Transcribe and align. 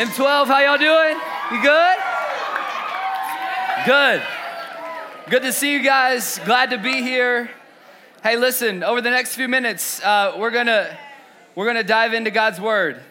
M12, 0.00 0.46
how 0.46 0.60
y'all 0.60 0.78
doing? 0.78 1.20
You 1.52 1.60
good? 1.60 1.98
Good. 3.84 4.22
Good 5.28 5.42
to 5.42 5.52
see 5.52 5.74
you 5.74 5.82
guys. 5.82 6.38
Glad 6.46 6.70
to 6.70 6.78
be 6.78 7.02
here. 7.02 7.50
Hey, 8.22 8.36
listen, 8.36 8.82
over 8.82 9.02
the 9.02 9.10
next 9.10 9.34
few 9.34 9.46
minutes, 9.46 10.02
uh, 10.02 10.36
we're 10.38 10.52
gonna 10.52 10.96
we're 11.54 11.66
gonna 11.66 11.84
dive 11.84 12.14
into 12.14 12.30
God's 12.30 12.58
word. 12.58 13.02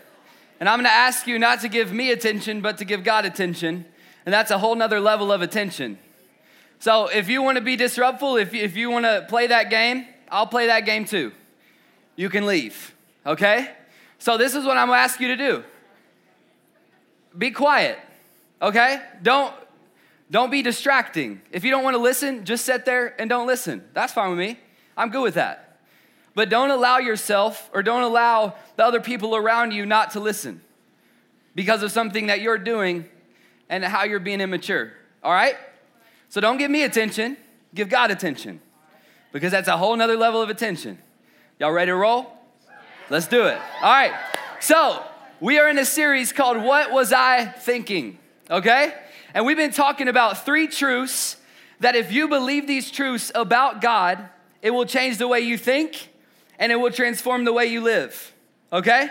And 0.59 0.67
I'm 0.67 0.79
gonna 0.79 0.89
ask 0.89 1.27
you 1.27 1.37
not 1.37 1.61
to 1.61 1.69
give 1.69 1.93
me 1.93 2.09
attention, 2.09 2.59
but 2.59 2.79
to 2.79 2.85
give 2.85 3.03
God 3.03 3.23
attention. 3.23 3.85
And 4.25 4.33
that's 4.33 4.49
a 4.49 4.57
whole 4.57 4.73
nother 4.73 4.99
level 4.99 5.31
of 5.31 5.43
attention. 5.43 5.99
So 6.79 7.05
if 7.05 7.29
you 7.29 7.43
wanna 7.43 7.61
be 7.61 7.75
disruptful, 7.75 8.37
if 8.37 8.55
if 8.55 8.75
you 8.75 8.89
wanna 8.89 9.27
play 9.29 9.45
that 9.45 9.69
game, 9.69 10.07
I'll 10.31 10.47
play 10.47 10.65
that 10.65 10.85
game 10.85 11.05
too. 11.05 11.33
You 12.15 12.29
can 12.29 12.47
leave, 12.47 12.95
okay? 13.27 13.69
So 14.17 14.39
this 14.39 14.55
is 14.55 14.65
what 14.65 14.75
I'm 14.75 14.87
gonna 14.87 14.97
ask 14.97 15.19
you 15.19 15.27
to 15.27 15.37
do. 15.37 15.63
Be 17.39 17.51
quiet, 17.51 17.97
okay? 18.61 19.01
Don't 19.23 19.53
don't 20.31 20.51
be 20.51 20.61
distracting. 20.61 21.41
If 21.51 21.63
you 21.63 21.71
don't 21.71 21.83
want 21.83 21.95
to 21.95 22.01
listen, 22.01 22.45
just 22.45 22.63
sit 22.63 22.85
there 22.85 23.19
and 23.19 23.27
don't 23.27 23.47
listen. 23.47 23.83
That's 23.93 24.13
fine 24.13 24.29
with 24.29 24.37
me. 24.37 24.59
I'm 24.95 25.09
good 25.09 25.23
with 25.23 25.33
that. 25.33 25.79
But 26.35 26.49
don't 26.49 26.69
allow 26.69 26.99
yourself 26.99 27.69
or 27.73 27.81
don't 27.81 28.03
allow 28.03 28.53
the 28.75 28.85
other 28.85 29.01
people 29.01 29.35
around 29.35 29.71
you 29.71 29.87
not 29.87 30.11
to 30.11 30.19
listen 30.19 30.61
because 31.55 31.81
of 31.81 31.91
something 31.91 32.27
that 32.27 32.41
you're 32.41 32.59
doing 32.59 33.05
and 33.69 33.83
how 33.83 34.03
you're 34.03 34.19
being 34.19 34.39
immature. 34.39 34.93
All 35.23 35.33
right? 35.33 35.55
So 36.29 36.39
don't 36.39 36.57
give 36.57 36.69
me 36.69 36.83
attention, 36.83 37.35
give 37.73 37.89
God 37.89 38.11
attention 38.11 38.61
because 39.31 39.51
that's 39.51 39.67
a 39.67 39.77
whole 39.77 39.95
nother 39.95 40.15
level 40.15 40.43
of 40.43 40.49
attention. 40.49 40.99
Y'all 41.59 41.71
ready 41.71 41.89
to 41.89 41.95
roll? 41.95 42.31
Let's 43.09 43.25
do 43.25 43.47
it. 43.47 43.57
All 43.81 43.91
right. 43.91 44.13
So 44.59 45.03
we 45.41 45.57
are 45.57 45.69
in 45.69 45.77
a 45.77 45.85
series 45.85 46.33
called 46.33 46.57
What 46.57 46.91
Was 46.91 47.13
I 47.13 47.45
Thinking? 47.45 48.17
Okay? 48.49 48.93
And 49.33 49.45
we've 49.45 49.57
been 49.57 49.71
talking 49.71 50.07
about 50.07 50.45
three 50.45 50.67
truths 50.67 51.37
that 51.79 51.95
if 51.95 52.11
you 52.11 52.27
believe 52.27 52.67
these 52.67 52.91
truths 52.91 53.31
about 53.33 53.79
God, 53.79 54.27
it 54.61 54.71
will 54.71 54.85
change 54.85 55.17
the 55.17 55.27
way 55.27 55.39
you 55.39 55.57
think 55.57 56.09
and 56.57 56.71
it 56.71 56.75
will 56.75 56.91
transform 56.91 57.45
the 57.45 57.53
way 57.53 57.67
you 57.67 57.81
live. 57.81 58.33
Okay? 58.73 59.09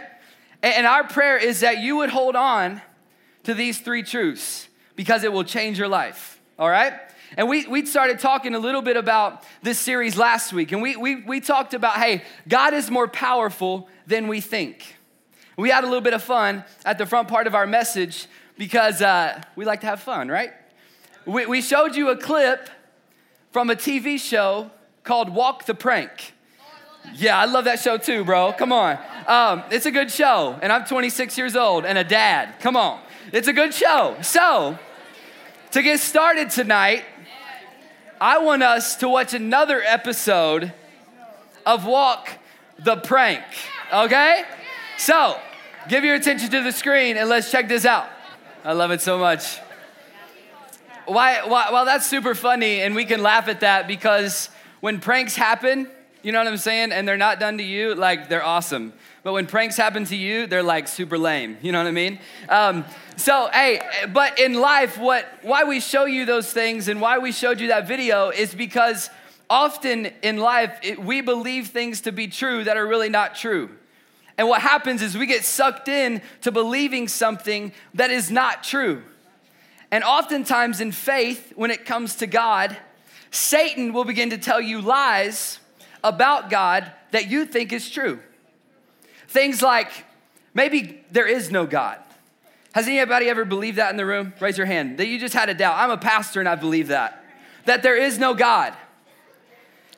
And 0.63 0.87
our 0.87 1.05
prayer 1.05 1.39
is 1.39 1.61
that 1.61 1.79
you 1.79 1.97
would 1.97 2.11
hold 2.11 2.37
on 2.37 2.83
to 3.45 3.55
these 3.55 3.81
three 3.81 4.03
truths 4.03 4.69
because 4.97 5.25
it 5.25 5.33
will 5.33 5.45
change 5.45 5.79
your 5.79 5.89
life. 5.89 6.41
All 6.59 6.69
right? 6.69 6.93
And 7.37 7.49
we, 7.49 7.67
we 7.67 7.87
started 7.87 8.19
talking 8.19 8.55
a 8.55 8.59
little 8.59 8.83
bit 8.83 8.97
about 8.97 9.45
this 9.63 9.79
series 9.79 10.17
last 10.17 10.53
week, 10.53 10.73
and 10.73 10.81
we, 10.81 10.97
we, 10.97 11.17
we 11.17 11.41
talked 11.41 11.75
about 11.75 11.97
hey, 11.97 12.23
God 12.49 12.73
is 12.73 12.91
more 12.91 13.07
powerful 13.07 13.89
than 14.07 14.29
we 14.29 14.41
think. 14.41 14.98
We 15.59 15.71
had 15.71 15.83
a 15.83 15.89
little 15.89 16.01
bit 16.01 16.15
of 16.15 16.23
fun 16.23 16.63
at 16.85 16.99
the 16.99 17.05
front 17.05 17.27
part 17.27 17.49
of 17.49 17.55
our 17.57 17.67
message 17.67 18.29
because 18.57 19.03
uh, 19.03 19.43
we 19.57 19.65
like 19.65 19.81
to 19.81 19.89
have 19.89 19.99
fun, 19.99 20.29
right? 20.29 20.53
We, 21.27 21.47
we 21.47 21.63
showed 21.63 21.97
you 21.97 22.11
a 22.11 22.17
clip 22.17 22.71
from 23.51 23.69
a 23.69 23.75
TV 23.75 24.21
show 24.21 24.71
called 25.03 25.35
Walk 25.35 25.67
the 25.67 25.75
Prank. 25.75 26.33
Yeah, 27.13 27.37
I 27.37 27.47
love 27.47 27.65
that 27.65 27.81
show 27.81 27.99
too, 27.99 28.25
bro. 28.25 28.53
Come 28.53 28.73
on. 28.73 28.99
Um, 29.27 29.65
it's 29.73 29.85
a 29.85 29.91
good 29.91 30.13
show, 30.13 30.57
and 30.63 30.71
I'm 30.73 30.85
26 30.85 31.37
years 31.37 31.57
old 31.57 31.85
and 31.85 31.99
a 31.99 32.05
dad. 32.05 32.55
Come 32.61 32.77
on. 32.77 33.01
It's 33.33 33.49
a 33.49 33.53
good 33.53 33.75
show. 33.75 34.17
So, 34.23 34.79
to 35.73 35.83
get 35.83 35.99
started 35.99 36.51
tonight, 36.51 37.05
I 38.21 38.39
want 38.39 38.63
us 38.63 38.95
to 38.97 39.09
watch 39.09 39.35
another 39.35 39.83
episode 39.83 40.73
of 41.67 41.85
Walk 41.85 42.29
the 42.79 42.97
Prank, 42.97 43.43
okay? 43.93 44.45
So, 44.99 45.41
give 45.89 46.05
your 46.05 46.15
attention 46.15 46.51
to 46.51 46.63
the 46.63 46.73
screen 46.73 47.17
and 47.17 47.29
let's 47.29 47.51
check 47.51 47.69
this 47.69 47.85
out. 47.85 48.09
I 48.65 48.73
love 48.73 48.91
it 48.91 49.01
so 49.01 49.19
much. 49.19 49.59
Why, 51.07 51.41
why, 51.47 51.71
well, 51.73 51.87
that's 51.87 52.07
super 52.07 52.35
funny, 52.35 52.83
and 52.83 52.95
we 52.95 53.07
can 53.07 53.23
laugh 53.23 53.49
at 53.49 53.61
that 53.61 53.89
because 53.89 54.51
when 54.81 55.01
pranks 55.01 55.35
happen, 55.35 55.89
you 56.23 56.33
know 56.33 56.39
what 56.39 56.49
I'm 56.49 56.59
saying, 56.59 56.93
and 56.93 57.09
they're 57.09 57.17
not 57.17 57.41
done 57.41 57.57
to 57.59 57.65
you, 57.65 57.95
like 57.95 58.29
they're 58.29 58.45
awesome. 58.45 58.93
But 59.23 59.33
when 59.33 59.47
pranks 59.47 59.77
happen 59.77 60.05
to 60.07 60.17
you, 60.17 60.47
they're 60.47 60.63
like 60.63 60.87
super 60.87 61.17
lame. 61.17 61.57
You 61.63 61.73
know 61.73 61.79
what 61.79 61.87
I 61.87 61.93
mean? 61.93 62.19
Um, 62.49 62.85
so, 63.17 63.49
hey, 63.53 63.81
but 64.13 64.39
in 64.39 64.55
life, 64.55 64.99
what 64.99 65.27
why 65.43 65.65
we 65.65 65.81
show 65.81 66.05
you 66.05 66.27
those 66.27 66.53
things 66.53 66.89
and 66.89 67.01
why 67.01 67.19
we 67.19 67.33
showed 67.33 67.61
you 67.61 67.69
that 67.69 67.89
video 67.89 68.29
is 68.31 68.55
because 68.55 69.09
often 69.49 70.07
in 70.23 70.37
life 70.37 70.79
it, 70.83 70.99
we 70.99 71.23
believe 71.23 71.69
things 71.69 72.03
to 72.03 72.13
be 72.13 72.29
true 72.29 72.65
that 72.65 72.77
are 72.77 72.87
really 72.87 73.09
not 73.09 73.35
true. 73.35 73.71
And 74.39 74.49
what 74.49 74.63
happens 74.63 75.03
is 75.03 75.19
we 75.19 75.27
get 75.27 75.45
sucked 75.45 75.89
in 75.89 76.23
to 76.43 76.53
believing 76.53 77.09
something 77.09 77.73
that 77.95 78.11
is 78.11 78.31
not 78.31 78.63
true. 78.63 79.03
And 79.91 80.05
oftentimes 80.05 80.81
in 80.81 80.93
faith, 80.93 81.53
when 81.57 81.73
it 81.73 81.85
comes 81.85 82.15
to 82.17 82.27
God, 82.29 82.77
Satan 83.33 83.93
will 83.93 84.05
begin 84.05 84.31
to 84.31 84.39
tell 84.39 84.61
you 84.61 84.81
lies 84.81 85.59
about 86.05 86.51
God 86.51 86.91
that 87.11 87.29
you 87.29 87.45
think 87.45 87.73
is 87.73 87.91
true. 87.91 88.21
Things 89.27 89.61
like 89.61 89.91
maybe 90.55 91.03
there 91.11 91.27
is 91.27 91.51
no 91.51 91.67
God. 91.67 91.99
Has 92.73 92.87
anybody 92.87 93.29
ever 93.29 93.45
believed 93.45 93.79
that 93.79 93.91
in 93.91 93.97
the 93.97 94.07
room? 94.07 94.33
Raise 94.41 94.57
your 94.57 94.67
hand. 94.67 94.99
That 94.99 95.07
you 95.07 95.19
just 95.19 95.35
had 95.35 95.49
a 95.49 95.55
doubt. 95.55 95.77
I'm 95.79 95.91
a 95.91 95.99
pastor 95.99 96.39
and 96.39 96.49
I 96.49 96.55
believe 96.55 96.89
that. 96.89 97.25
That 97.65 97.83
there 97.83 97.97
is 97.97 98.19
no 98.19 98.35
God. 98.35 98.73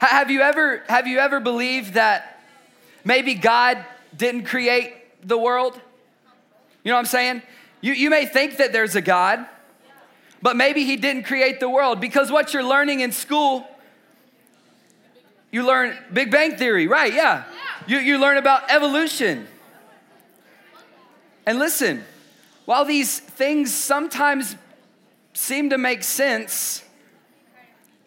Have 0.00 0.31
you 0.31 0.41
ever 0.41 0.83
have 0.89 1.06
you 1.06 1.19
ever 1.19 1.41
believed 1.41 1.95
that 1.95 2.41
maybe 3.05 3.34
God 3.34 3.84
didn't 4.16 4.44
create 4.44 4.93
the 5.26 5.38
world? 5.38 5.81
You 6.84 6.91
know 6.91 6.97
what 6.97 7.00
I'm 7.00 7.06
saying? 7.06 7.43
You, 7.81 7.93
you 7.93 8.10
may 8.10 8.26
think 8.26 8.59
that 8.59 8.72
there's 8.72 8.97
a 8.97 9.00
God, 9.00 9.47
but 10.43 10.56
maybe 10.56 10.84
he 10.84 10.97
didn't 10.97 11.25
create 11.25 11.60
the 11.60 11.69
world 11.69 12.00
because 12.00 12.31
what 12.31 12.54
you're 12.54 12.65
learning 12.65 13.00
in 13.00 13.12
school, 13.12 13.66
you 15.50 15.66
learn 15.66 15.97
Big 16.12 16.31
Bang 16.31 16.56
Theory, 16.56 16.87
right? 16.87 17.12
Yeah. 17.12 17.44
You, 17.87 17.99
you 17.99 18.19
learn 18.19 18.37
about 18.37 18.70
evolution. 18.70 19.47
And 21.47 21.59
listen, 21.59 22.04
while 22.65 22.84
these 22.84 23.19
things 23.19 23.75
sometimes 23.75 24.56
seem 25.32 25.70
to 25.70 25.78
make 25.78 26.04
sense, 26.04 26.84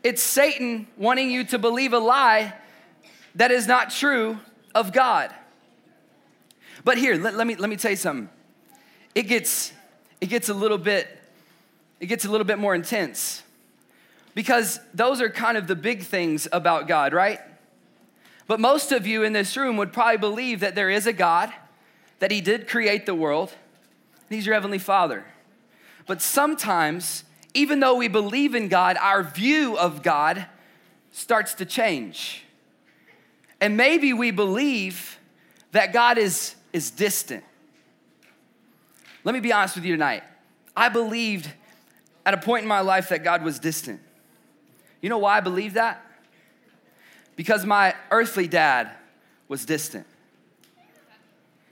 it's 0.03 0.21
Satan 0.21 0.87
wanting 0.97 1.31
you 1.31 1.43
to 1.45 1.59
believe 1.59 1.93
a 1.93 1.99
lie 1.99 2.53
that 3.35 3.51
is 3.51 3.67
not 3.67 3.89
true 3.89 4.39
of 4.75 4.91
God. 4.91 5.33
But 6.83 6.97
here, 6.97 7.15
let, 7.15 7.35
let, 7.35 7.47
me, 7.47 7.55
let 7.55 7.69
me 7.69 7.75
tell 7.75 7.91
you 7.91 7.97
something. 7.97 8.29
It 9.15 9.23
gets, 9.23 9.73
it 10.19 10.27
gets 10.27 10.49
a 10.49 10.53
little 10.53 10.77
bit, 10.77 11.07
it 11.99 12.07
gets 12.07 12.25
a 12.25 12.31
little 12.31 12.45
bit 12.45 12.59
more 12.59 12.73
intense. 12.75 13.43
Because 14.35 14.79
those 14.93 15.21
are 15.21 15.29
kind 15.29 15.57
of 15.57 15.67
the 15.67 15.75
big 15.75 16.03
things 16.03 16.47
about 16.51 16.87
God, 16.87 17.13
right? 17.13 17.39
But 18.47 18.59
most 18.59 18.91
of 18.91 19.05
you 19.05 19.23
in 19.23 19.33
this 19.33 19.55
room 19.55 19.77
would 19.77 19.93
probably 19.93 20.17
believe 20.17 20.59
that 20.61 20.75
there 20.75 20.89
is 20.89 21.07
a 21.07 21.13
God, 21.13 21.53
that 22.19 22.31
He 22.31 22.41
did 22.41 22.67
create 22.67 23.05
the 23.05 23.15
world, 23.15 23.53
and 24.29 24.35
He's 24.35 24.45
your 24.45 24.55
Heavenly 24.55 24.79
Father. 24.79 25.23
But 26.07 26.21
sometimes, 26.21 27.23
even 27.53 27.79
though 27.79 27.95
we 27.95 28.07
believe 28.07 28.55
in 28.55 28.67
God, 28.67 28.97
our 28.97 29.23
view 29.23 29.77
of 29.77 30.01
God 30.01 30.47
starts 31.11 31.53
to 31.55 31.65
change. 31.65 32.43
And 33.61 33.77
maybe 33.77 34.11
we 34.11 34.31
believe 34.31 35.19
that 35.71 35.93
God 35.93 36.17
is 36.17 36.55
is 36.73 36.91
distant. 36.91 37.43
Let 39.23 39.33
me 39.33 39.39
be 39.39 39.53
honest 39.53 39.75
with 39.75 39.85
you 39.85 39.93
tonight. 39.93 40.23
I 40.75 40.89
believed 40.89 41.49
at 42.25 42.33
a 42.33 42.37
point 42.37 42.63
in 42.63 42.67
my 42.67 42.81
life 42.81 43.09
that 43.09 43.23
God 43.23 43.43
was 43.43 43.59
distant. 43.59 44.01
You 45.01 45.09
know 45.09 45.19
why 45.19 45.37
I 45.37 45.39
believed 45.39 45.75
that? 45.75 46.05
Because 47.35 47.65
my 47.65 47.95
earthly 48.11 48.47
dad 48.47 48.91
was 49.47 49.65
distant. 49.65 50.07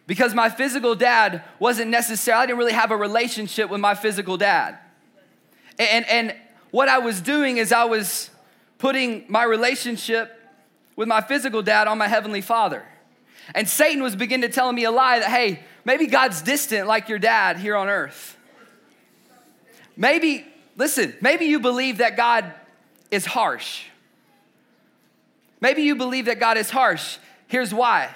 Because 0.07 0.33
my 0.33 0.49
physical 0.49 0.95
dad 0.95 1.43
wasn't 1.59 1.89
necessarily, 1.89 2.43
I 2.43 2.45
didn't 2.45 2.59
really 2.59 2.73
have 2.73 2.91
a 2.91 2.97
relationship 2.97 3.69
with 3.69 3.79
my 3.79 3.95
physical 3.95 4.37
dad. 4.37 4.77
And, 5.79 6.05
and 6.07 6.35
what 6.71 6.89
I 6.89 6.99
was 6.99 7.21
doing 7.21 7.57
is 7.57 7.71
I 7.71 7.85
was 7.85 8.29
putting 8.77 9.25
my 9.29 9.43
relationship 9.43 10.37
with 10.95 11.07
my 11.07 11.21
physical 11.21 11.61
dad 11.61 11.87
on 11.87 11.97
my 11.97 12.07
heavenly 12.07 12.41
father. 12.41 12.85
And 13.53 13.67
Satan 13.67 14.03
was 14.03 14.15
beginning 14.15 14.49
to 14.49 14.53
tell 14.53 14.71
me 14.71 14.83
a 14.83 14.91
lie 14.91 15.19
that, 15.19 15.29
hey, 15.29 15.59
maybe 15.85 16.07
God's 16.07 16.41
distant 16.41 16.87
like 16.87 17.09
your 17.09 17.19
dad 17.19 17.57
here 17.57 17.75
on 17.75 17.89
earth. 17.89 18.37
Maybe, 19.97 20.45
listen, 20.77 21.15
maybe 21.21 21.45
you 21.45 21.59
believe 21.59 21.97
that 21.97 22.15
God 22.15 22.53
is 23.09 23.25
harsh. 23.25 23.83
Maybe 25.59 25.83
you 25.83 25.95
believe 25.95 26.25
that 26.25 26.39
God 26.39 26.57
is 26.57 26.69
harsh. 26.69 27.17
Here's 27.47 27.73
why. 27.73 28.09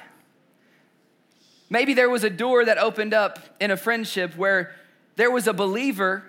Maybe 1.69 1.93
there 1.93 2.09
was 2.09 2.23
a 2.23 2.29
door 2.29 2.65
that 2.65 2.77
opened 2.77 3.13
up 3.13 3.39
in 3.59 3.71
a 3.71 3.77
friendship 3.77 4.35
where 4.37 4.73
there 5.15 5.31
was 5.31 5.47
a 5.47 5.53
believer, 5.53 6.23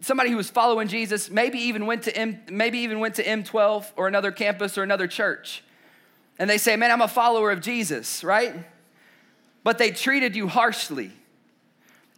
somebody 0.00 0.30
who 0.30 0.36
was 0.36 0.50
following 0.50 0.88
Jesus, 0.88 1.30
maybe 1.30 1.58
even 1.58 1.86
went 1.86 2.02
to 2.04 2.16
M, 2.16 2.40
maybe 2.50 2.78
even 2.78 2.98
went 2.98 3.14
to 3.16 3.24
M12 3.24 3.86
or 3.96 4.08
another 4.08 4.32
campus 4.32 4.76
or 4.76 4.82
another 4.82 5.06
church 5.06 5.62
and 6.42 6.50
they 6.50 6.58
say, 6.58 6.74
Man, 6.74 6.90
I'm 6.90 7.00
a 7.00 7.06
follower 7.06 7.52
of 7.52 7.60
Jesus, 7.60 8.24
right? 8.24 8.52
But 9.62 9.78
they 9.78 9.92
treated 9.92 10.34
you 10.34 10.48
harshly. 10.48 11.12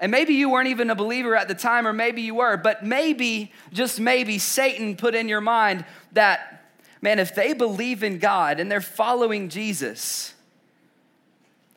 And 0.00 0.10
maybe 0.10 0.32
you 0.32 0.48
weren't 0.48 0.68
even 0.68 0.88
a 0.88 0.94
believer 0.94 1.36
at 1.36 1.46
the 1.46 1.54
time, 1.54 1.86
or 1.86 1.92
maybe 1.92 2.22
you 2.22 2.36
were, 2.36 2.56
but 2.56 2.82
maybe, 2.82 3.52
just 3.70 4.00
maybe, 4.00 4.38
Satan 4.38 4.96
put 4.96 5.14
in 5.14 5.28
your 5.28 5.42
mind 5.42 5.84
that, 6.12 6.64
man, 7.02 7.18
if 7.18 7.34
they 7.34 7.52
believe 7.52 8.02
in 8.02 8.18
God 8.18 8.60
and 8.60 8.72
they're 8.72 8.80
following 8.80 9.50
Jesus, 9.50 10.32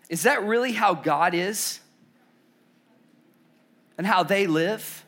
is 0.08 0.24
that 0.24 0.42
really 0.42 0.72
how 0.72 0.94
God 0.94 1.34
is? 1.34 1.82
And 3.98 4.08
how 4.08 4.24
they 4.24 4.48
live? 4.48 5.04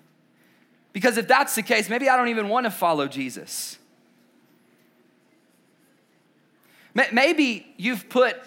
Because 0.92 1.18
if 1.18 1.26
that's 1.26 1.56
the 1.56 1.64
case, 1.64 1.88
maybe 1.88 2.10
I 2.10 2.18
don't 2.18 2.28
even 2.28 2.50
want 2.50 2.66
to 2.66 2.72
follow 2.72 3.08
Jesus. 3.08 3.78
Maybe 7.12 7.74
you've 7.78 8.10
put 8.10 8.38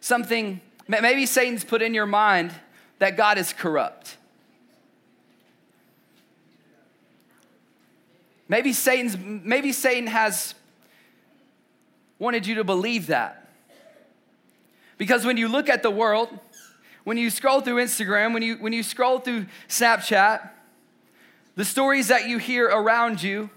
something, 0.00 0.60
maybe 0.88 1.26
Satan's 1.26 1.64
put 1.64 1.82
in 1.82 1.94
your 1.94 2.06
mind 2.06 2.52
that 2.98 3.16
God 3.16 3.38
is 3.38 3.52
corrupt. 3.52 4.16
Maybe 8.48 8.72
Satan's 8.72 9.16
maybe 9.16 9.70
Satan 9.70 10.08
has 10.08 10.54
wanted 12.18 12.46
you 12.46 12.56
to 12.56 12.64
believe 12.64 13.06
that. 13.06 13.48
Because 14.98 15.24
when 15.24 15.36
you 15.36 15.46
look 15.46 15.68
at 15.68 15.82
the 15.84 15.90
world, 15.90 16.28
when 17.04 17.16
you 17.16 17.30
scroll 17.30 17.60
through 17.60 17.76
Instagram, 17.76 18.34
when 18.34 18.42
you 18.42 18.56
when 18.56 18.72
you 18.72 18.82
scroll 18.82 19.20
through 19.20 19.46
Snapchat, 19.68 20.50
the 21.54 21.64
stories 21.64 22.08
that 22.08 22.28
you 22.28 22.38
hear 22.38 22.66
around 22.66 23.22
you, 23.22 23.50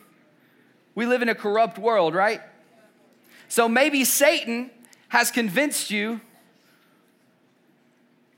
we 0.94 1.08
live 1.08 1.22
in 1.24 1.30
a 1.30 1.36
corrupt 1.36 1.80
world, 1.80 2.14
right? 2.14 2.42
So 3.54 3.70
maybe 3.70 4.04
Satan 4.04 4.72
has 5.10 5.30
convinced 5.30 5.92
you 5.92 6.22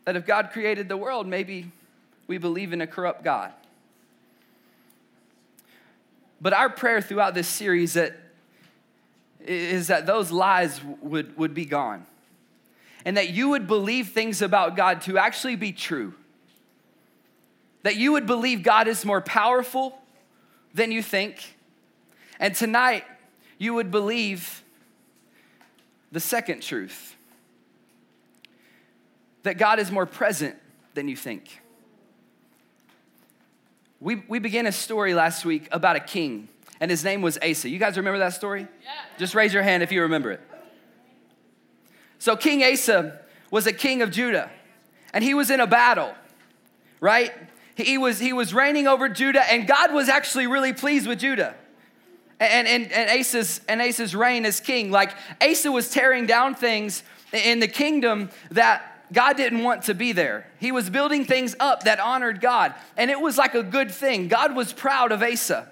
that 0.03 0.17
if 0.17 0.25
God 0.25 0.49
created 0.51 0.89
the 0.89 0.97
world, 0.97 1.25
maybe 1.25 1.71
we 2.27 2.37
believe 2.37 2.73
in 2.73 2.81
a 2.81 2.85
corrupt 2.85 3.23
God. 3.23 3.53
But 6.41 6.51
our 6.51 6.69
prayer 6.69 6.99
throughout 6.99 7.33
this 7.33 7.47
series 7.47 7.93
that 7.93 8.13
is 9.39 9.87
that 9.87 10.05
those 10.05 10.31
lies 10.31 10.81
would, 11.01 11.37
would 11.37 11.53
be 11.53 11.63
gone. 11.63 12.05
And 13.05 13.15
that 13.15 13.29
you 13.29 13.47
would 13.47 13.67
believe 13.67 14.09
things 14.09 14.41
about 14.41 14.75
God 14.75 14.99
to 15.03 15.17
actually 15.17 15.55
be 15.55 15.71
true. 15.71 16.13
That 17.83 17.95
you 17.95 18.11
would 18.11 18.27
believe 18.27 18.63
God 18.63 18.89
is 18.89 19.05
more 19.05 19.21
powerful 19.21 19.97
than 20.73 20.91
you 20.91 21.01
think. 21.01 21.55
And 22.37 22.53
tonight, 22.53 23.05
you 23.57 23.73
would 23.75 23.91
believe 23.91 24.61
the 26.15 26.21
second 26.21 26.61
truth 26.61 27.13
that 29.43 29.57
God 29.57 29.79
is 29.79 29.91
more 29.91 30.05
present 30.05 30.55
than 30.93 31.09
you 31.09 31.17
think. 31.17 31.61
We, 33.99 34.23
we 34.29 34.39
began 34.39 34.65
a 34.65 34.71
story 34.71 35.13
last 35.13 35.43
week 35.43 35.67
about 35.73 35.97
a 35.97 35.99
king, 35.99 36.47
and 36.79 36.89
his 36.89 37.03
name 37.03 37.21
was 37.21 37.37
Asa. 37.39 37.67
You 37.67 37.79
guys 37.79 37.97
remember 37.97 38.19
that 38.19 38.31
story? 38.31 38.61
Yeah. 38.61 38.91
Just 39.17 39.35
raise 39.35 39.53
your 39.53 39.61
hand 39.61 39.83
if 39.83 39.91
you 39.91 40.03
remember 40.03 40.31
it. 40.31 40.39
So, 42.17 42.37
King 42.37 42.63
Asa 42.63 43.19
was 43.51 43.67
a 43.67 43.73
king 43.73 44.01
of 44.01 44.09
Judah, 44.09 44.49
and 45.13 45.21
he 45.21 45.33
was 45.33 45.49
in 45.49 45.59
a 45.59 45.67
battle, 45.67 46.13
right? 47.01 47.33
He 47.75 47.97
was, 47.97 48.19
he 48.19 48.31
was 48.31 48.53
reigning 48.53 48.87
over 48.87 49.09
Judah, 49.09 49.43
and 49.51 49.67
God 49.67 49.93
was 49.93 50.07
actually 50.07 50.47
really 50.47 50.71
pleased 50.71 51.07
with 51.07 51.19
Judah. 51.19 51.55
And, 52.39 52.67
and, 52.67 52.91
and, 52.91 53.19
Asa's, 53.19 53.61
and 53.67 53.81
Asa's 53.81 54.15
reign 54.15 54.45
as 54.45 54.59
king. 54.59 54.91
Like, 54.91 55.11
Asa 55.41 55.71
was 55.71 55.89
tearing 55.89 56.25
down 56.25 56.55
things 56.55 57.03
in 57.31 57.59
the 57.59 57.67
kingdom 57.67 58.29
that 58.51 58.95
God 59.13 59.37
didn't 59.37 59.63
want 59.63 59.83
to 59.83 59.93
be 59.93 60.11
there. 60.11 60.47
He 60.59 60.71
was 60.71 60.89
building 60.89 61.25
things 61.25 61.55
up 61.59 61.83
that 61.83 61.99
honored 61.99 62.41
God, 62.41 62.73
and 62.97 63.09
it 63.09 63.19
was 63.19 63.37
like 63.37 63.55
a 63.55 63.63
good 63.63 63.91
thing. 63.91 64.27
God 64.27 64.55
was 64.55 64.73
proud 64.73 65.11
of 65.11 65.21
Asa. 65.21 65.69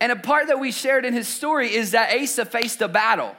And 0.00 0.12
a 0.12 0.16
part 0.16 0.48
that 0.48 0.60
we 0.60 0.70
shared 0.70 1.04
in 1.04 1.14
his 1.14 1.26
story 1.26 1.74
is 1.74 1.92
that 1.92 2.14
Asa 2.14 2.44
faced 2.44 2.82
a 2.82 2.88
battle. 2.88 3.34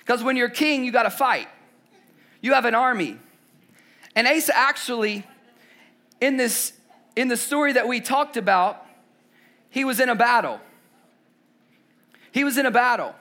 Because 0.00 0.22
when 0.22 0.36
you're 0.36 0.48
king, 0.48 0.84
you 0.84 0.92
got 0.92 1.04
to 1.04 1.10
fight, 1.10 1.48
you 2.40 2.54
have 2.54 2.64
an 2.64 2.74
army. 2.74 3.16
And 4.14 4.26
Asa 4.26 4.56
actually, 4.56 5.24
in 6.20 6.36
this 6.36 6.72
in 7.16 7.28
the 7.28 7.36
story 7.36 7.72
that 7.72 7.88
we 7.88 8.00
talked 8.00 8.36
about, 8.36 8.86
he 9.70 9.84
was 9.84 9.98
in 9.98 10.08
a 10.08 10.14
battle. 10.14 10.60
He 12.32 12.44
was 12.44 12.58
in 12.58 12.66
a 12.66 12.70
battle. 12.70 13.14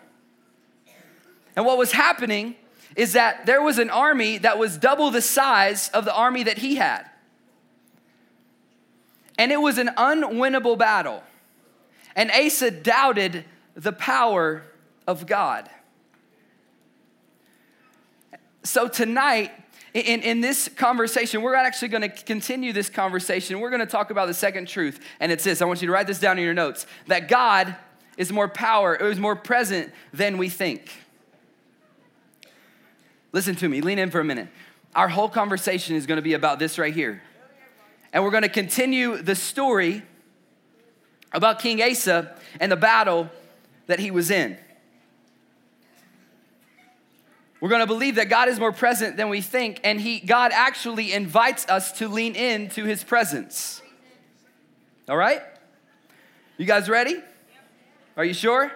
And 1.55 1.65
what 1.65 1.77
was 1.77 1.91
happening 1.91 2.55
is 2.95 3.13
that 3.13 3.45
there 3.45 3.61
was 3.61 3.77
an 3.77 3.89
army 3.89 4.37
that 4.39 4.57
was 4.57 4.77
double 4.77 5.11
the 5.11 5.21
size 5.21 5.89
of 5.89 6.05
the 6.05 6.13
army 6.13 6.43
that 6.43 6.59
he 6.59 6.75
had. 6.75 7.03
And 9.37 9.51
it 9.51 9.61
was 9.61 9.77
an 9.77 9.89
unwinnable 9.97 10.77
battle. 10.77 11.23
And 12.15 12.31
Asa 12.31 12.71
doubted 12.71 13.45
the 13.75 13.91
power 13.91 14.63
of 15.07 15.27
God. 15.27 15.69
So 18.63 18.87
tonight, 18.87 19.51
in, 19.93 20.21
in 20.21 20.41
this 20.41 20.67
conversation, 20.67 21.41
we're 21.41 21.55
actually 21.55 21.87
going 21.87 22.01
to 22.01 22.09
continue 22.09 22.73
this 22.73 22.89
conversation. 22.89 23.59
We're 23.59 23.69
going 23.69 23.79
to 23.79 23.85
talk 23.85 24.09
about 24.11 24.27
the 24.27 24.33
second 24.33 24.67
truth, 24.67 24.99
and 25.19 25.31
it's 25.31 25.43
this. 25.43 25.61
I 25.61 25.65
want 25.65 25.81
you 25.81 25.87
to 25.87 25.93
write 25.93 26.07
this 26.07 26.19
down 26.19 26.37
in 26.37 26.43
your 26.43 26.53
notes 26.53 26.85
that 27.07 27.27
God 27.27 27.75
is 28.17 28.31
more 28.31 28.47
power, 28.47 28.95
is 28.95 29.19
more 29.19 29.35
present 29.35 29.93
than 30.11 30.37
we 30.37 30.49
think. 30.49 30.91
Listen 33.31 33.55
to 33.55 33.69
me, 33.69 33.81
lean 33.81 33.99
in 33.99 34.09
for 34.09 34.19
a 34.19 34.23
minute. 34.23 34.47
Our 34.95 35.07
whole 35.07 35.29
conversation 35.29 35.95
is 35.95 36.05
going 36.05 36.15
to 36.17 36.23
be 36.23 36.33
about 36.33 36.59
this 36.59 36.79
right 36.79 36.93
here. 36.93 37.21
And 38.11 38.23
we're 38.23 38.31
going 38.31 38.43
to 38.43 38.49
continue 38.49 39.17
the 39.17 39.35
story 39.35 40.01
about 41.31 41.59
King 41.59 41.81
Asa 41.81 42.35
and 42.59 42.71
the 42.71 42.77
battle 42.77 43.29
that 43.85 43.99
he 43.99 44.11
was 44.11 44.31
in. 44.31 44.57
We're 47.59 47.69
going 47.69 47.81
to 47.81 47.87
believe 47.87 48.15
that 48.15 48.29
God 48.29 48.49
is 48.49 48.59
more 48.59 48.71
present 48.71 49.17
than 49.17 49.29
we 49.29 49.41
think, 49.41 49.81
and 49.83 49.99
he, 49.99 50.19
God 50.19 50.51
actually 50.53 51.11
invites 51.11 51.67
us 51.67 51.91
to 51.93 52.07
lean 52.07 52.35
into 52.35 52.85
his 52.85 53.03
presence. 53.03 53.81
All 55.09 55.17
right? 55.17 55.41
You 56.57 56.65
guys 56.65 56.87
ready? 56.87 57.15
Are 58.17 58.25
you 58.25 58.33
sure? 58.33 58.71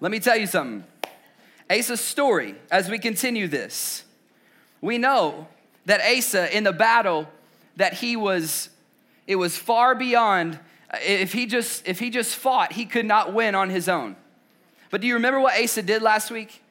Let 0.00 0.12
me 0.12 0.20
tell 0.20 0.36
you 0.36 0.46
something. 0.46 0.84
Asa's 1.68 2.00
story, 2.00 2.54
as 2.70 2.88
we 2.88 3.00
continue 3.00 3.48
this, 3.48 4.04
we 4.80 4.98
know 4.98 5.48
that 5.86 6.00
Asa 6.00 6.56
in 6.56 6.62
the 6.62 6.72
battle 6.72 7.28
that 7.76 7.94
he 7.94 8.14
was, 8.14 8.68
it 9.26 9.34
was 9.34 9.56
far 9.56 9.96
beyond, 9.96 10.60
if 11.04 11.32
he 11.32 11.46
just, 11.46 11.88
if 11.88 11.98
he 11.98 12.08
just 12.08 12.36
fought, 12.36 12.72
he 12.72 12.86
could 12.86 13.06
not 13.06 13.32
win 13.32 13.56
on 13.56 13.68
his 13.68 13.88
own. 13.88 14.14
But 14.90 15.00
do 15.00 15.08
you 15.08 15.14
remember 15.14 15.40
what 15.40 15.60
Asa 15.60 15.82
did 15.82 16.02
last 16.02 16.30
week? 16.30 16.62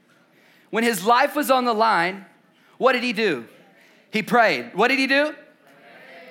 When 0.70 0.86
his 0.86 1.06
life 1.06 1.36
was 1.36 1.52
on 1.52 1.66
the 1.66 1.74
line, 1.74 2.26
what 2.78 2.94
did 2.94 3.04
he 3.04 3.12
do? 3.12 3.46
He 4.12 4.24
prayed. 4.24 4.76
What 4.76 4.88
did 4.88 5.00
he 5.00 5.08
do? 5.08 5.36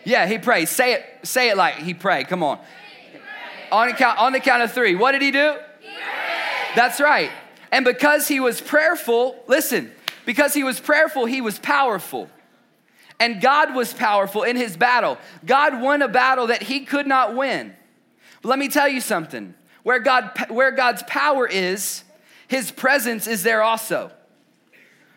Yeah, 0.05 0.27
he 0.27 0.39
prayed. 0.39 0.69
Say 0.69 0.95
it, 0.95 1.05
say 1.23 1.51
it 1.51 1.59
like 1.59 1.75
he 1.75 1.93
prayed. 1.93 2.29
Come 2.29 2.43
on. 2.43 2.59
On 3.73 3.89
the 3.89 3.95
count, 3.95 4.19
on 4.19 4.33
the 4.33 4.41
count 4.41 4.63
of 4.63 4.73
three. 4.73 4.95
What 4.95 5.13
did 5.13 5.23
he 5.23 5.31
do? 5.31 5.57
That's 6.75 7.01
right. 7.01 7.31
And 7.73 7.85
because 7.85 8.29
he 8.29 8.41
was 8.41 8.61
prayerful, 8.61 9.43
listen, 9.47 9.93
because 10.27 10.55
he 10.55 10.65
was 10.65 10.81
prayerful, 10.81 11.27
he 11.27 11.41
was 11.41 11.59
powerful. 11.59 12.29
And 13.19 13.41
God 13.41 13.75
was 13.75 13.93
powerful 13.93 14.43
in 14.43 14.57
his 14.57 14.77
battle. 14.77 15.19
God 15.45 15.81
won 15.81 16.03
a 16.03 16.09
battle 16.09 16.49
that 16.49 16.63
he 16.63 16.81
could 16.81 17.07
not 17.07 17.37
win. 17.37 17.75
But 18.43 18.49
let 18.49 18.59
me 18.59 18.69
tell 18.69 18.89
you 18.89 19.01
something 19.01 19.55
where, 19.83 19.99
God, 19.99 20.33
where 20.49 20.71
God's 20.71 21.03
power 21.05 21.47
is, 21.47 22.05
his 22.49 22.71
presence 22.71 23.27
is 23.27 23.43
there 23.43 23.63
also. 23.63 24.11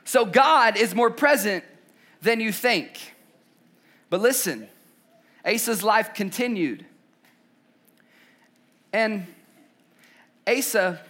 So 0.04 0.26
God 0.26 0.78
is 0.78 0.94
more 0.94 1.10
present 1.10 1.64
than 2.22 2.40
you 2.40 2.52
think. 2.52 3.16
But 4.10 4.22
listen, 4.22 4.68
Asa's 5.46 5.82
life 5.82 6.14
continued. 6.14 6.86
And 8.94 9.26
Asa 10.48 11.02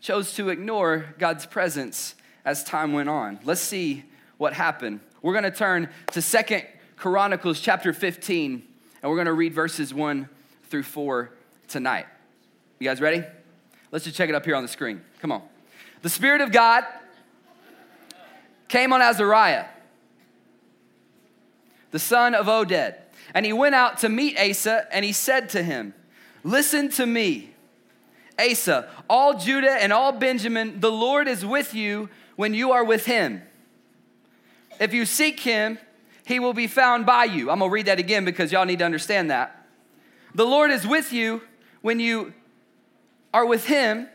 chose 0.00 0.32
to 0.34 0.48
ignore 0.48 1.14
God's 1.18 1.44
presence 1.44 2.14
as 2.44 2.62
time 2.62 2.92
went 2.92 3.08
on. 3.08 3.40
Let's 3.42 3.60
see 3.60 4.04
what 4.38 4.52
happened. 4.52 5.00
We're 5.22 5.32
going 5.32 5.44
to 5.44 5.50
turn 5.50 5.88
to 6.12 6.22
Second 6.22 6.64
Chronicles 6.94 7.60
chapter 7.60 7.92
15 7.92 8.62
and 9.02 9.10
we're 9.10 9.16
going 9.16 9.26
to 9.26 9.32
read 9.32 9.52
verses 9.52 9.92
1 9.92 10.28
through 10.70 10.84
4 10.84 11.30
tonight. 11.66 12.06
You 12.78 12.88
guys 12.88 13.00
ready? 13.00 13.24
Let's 13.90 14.04
just 14.04 14.16
check 14.16 14.28
it 14.28 14.34
up 14.34 14.44
here 14.44 14.54
on 14.54 14.62
the 14.62 14.68
screen. 14.68 15.02
Come 15.20 15.32
on. 15.32 15.42
The 16.02 16.08
Spirit 16.08 16.40
of 16.40 16.52
God 16.52 16.84
came 18.68 18.92
on 18.92 19.00
Azariah, 19.02 19.66
the 21.90 21.98
son 21.98 22.34
of 22.34 22.46
Oded, 22.46 22.94
and 23.34 23.44
he 23.44 23.52
went 23.52 23.74
out 23.74 23.98
to 23.98 24.08
meet 24.08 24.38
Asa 24.38 24.86
and 24.92 25.04
he 25.04 25.12
said 25.12 25.48
to 25.50 25.62
him, 25.62 25.94
Listen 26.46 26.88
to 26.90 27.04
me. 27.04 27.50
Asa, 28.38 28.88
all 29.10 29.36
Judah 29.36 29.72
and 29.82 29.92
all 29.92 30.12
Benjamin, 30.12 30.78
the 30.78 30.92
Lord 30.92 31.26
is 31.26 31.44
with 31.44 31.74
you 31.74 32.08
when 32.36 32.54
you 32.54 32.70
are 32.70 32.84
with 32.84 33.06
him. 33.06 33.42
If 34.78 34.94
you 34.94 35.06
seek 35.06 35.40
him, 35.40 35.78
he 36.24 36.38
will 36.38 36.52
be 36.52 36.68
found 36.68 37.04
by 37.04 37.24
you. 37.24 37.50
I'm 37.50 37.58
gonna 37.58 37.70
read 37.70 37.86
that 37.86 37.98
again 37.98 38.24
because 38.24 38.52
y'all 38.52 38.64
need 38.64 38.78
to 38.78 38.84
understand 38.84 39.28
that. 39.32 39.66
The 40.36 40.46
Lord 40.46 40.70
is 40.70 40.86
with 40.86 41.12
you 41.12 41.42
when 41.82 41.98
you 41.98 42.32
are 43.34 43.44
with 43.44 43.66
him, 43.66 44.08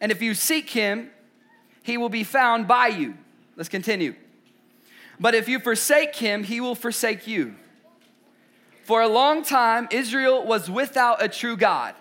and 0.00 0.12
if 0.12 0.22
you 0.22 0.34
seek 0.34 0.70
him, 0.70 1.10
he 1.82 1.96
will 1.96 2.08
be 2.08 2.22
found 2.22 2.68
by 2.68 2.88
you. 2.88 3.14
Let's 3.56 3.68
continue. 3.68 4.14
But 5.18 5.34
if 5.34 5.48
you 5.48 5.58
forsake 5.58 6.14
him, 6.14 6.44
he 6.44 6.60
will 6.60 6.76
forsake 6.76 7.26
you. 7.26 7.56
For 8.82 9.00
a 9.00 9.08
long 9.08 9.44
time, 9.44 9.88
Israel 9.90 10.44
was 10.44 10.68
without 10.70 11.22
a 11.22 11.28
true 11.28 11.56
God, 11.56 11.94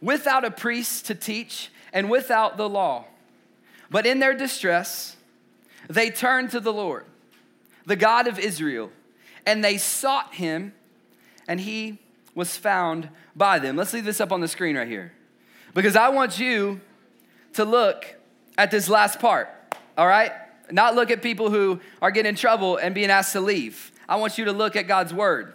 without 0.00 0.44
a 0.44 0.50
priest 0.50 1.06
to 1.06 1.14
teach, 1.14 1.70
and 1.92 2.10
without 2.10 2.56
the 2.56 2.68
law. 2.68 3.06
But 3.90 4.06
in 4.06 4.20
their 4.20 4.34
distress, 4.34 5.16
they 5.88 6.10
turned 6.10 6.50
to 6.52 6.60
the 6.60 6.72
Lord, 6.72 7.04
the 7.86 7.96
God 7.96 8.28
of 8.28 8.38
Israel, 8.38 8.90
and 9.46 9.64
they 9.64 9.78
sought 9.78 10.34
him, 10.34 10.72
and 11.48 11.60
he 11.60 11.98
was 12.34 12.56
found 12.56 13.08
by 13.34 13.58
them. 13.58 13.76
Let's 13.76 13.92
leave 13.92 14.04
this 14.04 14.20
up 14.20 14.30
on 14.30 14.40
the 14.40 14.48
screen 14.48 14.76
right 14.76 14.86
here. 14.86 15.12
Because 15.74 15.96
I 15.96 16.10
want 16.10 16.38
you 16.38 16.80
to 17.54 17.64
look 17.64 18.06
at 18.56 18.70
this 18.70 18.88
last 18.88 19.18
part, 19.18 19.48
all 19.96 20.06
right? 20.06 20.32
Not 20.72 20.94
look 20.94 21.10
at 21.10 21.22
people 21.22 21.50
who 21.50 21.80
are 22.00 22.10
getting 22.10 22.30
in 22.30 22.36
trouble 22.36 22.76
and 22.76 22.94
being 22.94 23.10
asked 23.10 23.32
to 23.32 23.40
leave. 23.40 23.92
I 24.08 24.16
want 24.16 24.38
you 24.38 24.44
to 24.46 24.52
look 24.52 24.76
at 24.76 24.86
God's 24.86 25.14
word. 25.14 25.54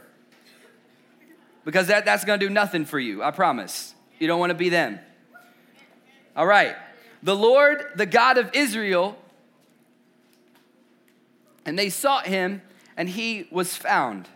Because 1.64 1.88
that, 1.88 2.06
that's 2.06 2.24
gonna 2.26 2.38
do 2.38 2.50
nothing 2.50 2.86
for 2.86 3.00
you, 3.00 3.24
I 3.24 3.32
promise. 3.32 3.96
You 4.20 4.28
don't 4.28 4.40
wanna 4.40 4.54
be 4.54 4.70
them. 4.70 5.00
All 6.36 6.46
right. 6.46 6.76
The 7.24 7.36
Lord, 7.36 7.84
the 7.96 8.06
God 8.06 8.38
of 8.38 8.52
Israel, 8.54 9.18
and 11.66 11.78
they 11.78 11.90
sought 11.90 12.28
him, 12.28 12.62
and 12.96 13.10
he 13.10 13.48
was 13.52 13.76
found. 13.76 14.28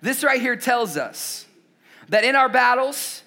This 0.00 0.24
right 0.24 0.40
here 0.40 0.56
tells 0.56 0.96
us 0.96 1.46
that 2.08 2.24
in 2.24 2.34
our 2.34 2.48
battles, 2.48 3.22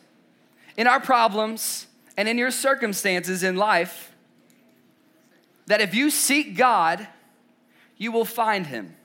in 0.76 0.88
our 0.88 1.00
problems, 1.00 1.88
and 2.18 2.28
in 2.28 2.38
your 2.38 2.52
circumstances 2.52 3.44
in 3.44 3.56
life, 3.56 4.15
that 5.68 5.82
if 5.82 5.94
you 5.96 6.10
seek 6.10 6.56
God, 6.56 7.08
you 7.98 8.12
will 8.12 8.26
find 8.26 8.68
him. 8.68 8.96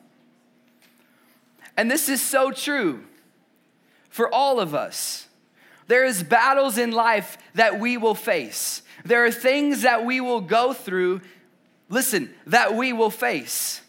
And 1.77 1.91
this 1.91 2.09
is 2.09 2.21
so 2.21 2.51
true 2.51 3.05
for 4.11 4.33
all 4.33 4.61
of 4.61 4.75
us. 4.75 5.29
There 5.87 6.05
is 6.05 6.23
battles 6.23 6.79
in 6.79 6.93
life 6.93 7.39
that 7.55 7.81
we 7.81 7.97
will 7.97 8.15
face. 8.15 8.83
There 9.05 9.25
are 9.25 9.31
things 9.31 9.83
that 9.83 10.05
we 10.05 10.21
will 10.21 10.41
go 10.41 10.73
through, 10.73 11.23
listen, 11.89 12.33
that 12.47 12.75
we 12.75 12.93
will 12.93 13.11
face. 13.11 13.81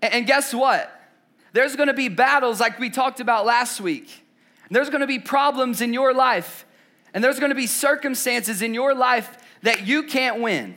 And 0.00 0.26
guess 0.26 0.54
what? 0.54 0.90
There's 1.52 1.76
gonna 1.76 1.94
be 1.94 2.08
battles 2.08 2.60
like 2.60 2.78
we 2.78 2.90
talked 2.90 3.20
about 3.20 3.46
last 3.46 3.80
week. 3.80 4.08
There's 4.70 4.90
gonna 4.90 5.06
be 5.06 5.18
problems 5.18 5.80
in 5.80 5.92
your 5.92 6.12
life, 6.14 6.64
and 7.12 7.22
there's 7.22 7.38
gonna 7.38 7.54
be 7.54 7.66
circumstances 7.66 8.62
in 8.62 8.74
your 8.74 8.94
life 8.94 9.36
that 9.62 9.86
you 9.86 10.04
can't 10.04 10.40
win. 10.40 10.76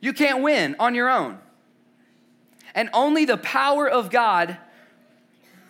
You 0.00 0.12
can't 0.12 0.42
win 0.42 0.76
on 0.78 0.94
your 0.94 1.08
own. 1.08 1.38
And 2.74 2.90
only 2.92 3.24
the 3.24 3.38
power 3.38 3.88
of 3.88 4.10
God 4.10 4.58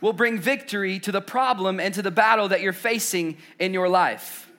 will 0.01 0.13
bring 0.13 0.39
victory 0.39 0.99
to 1.01 1.13
the 1.13 1.21
problem 1.21 1.81
and 1.81 1.95
to 1.95 2.03
the 2.03 2.11
battle 2.11 2.49
that 2.49 2.61
you're 2.61 2.73
facing 2.73 3.39
in 3.59 3.73
your 3.73 3.89
life. 3.89 4.51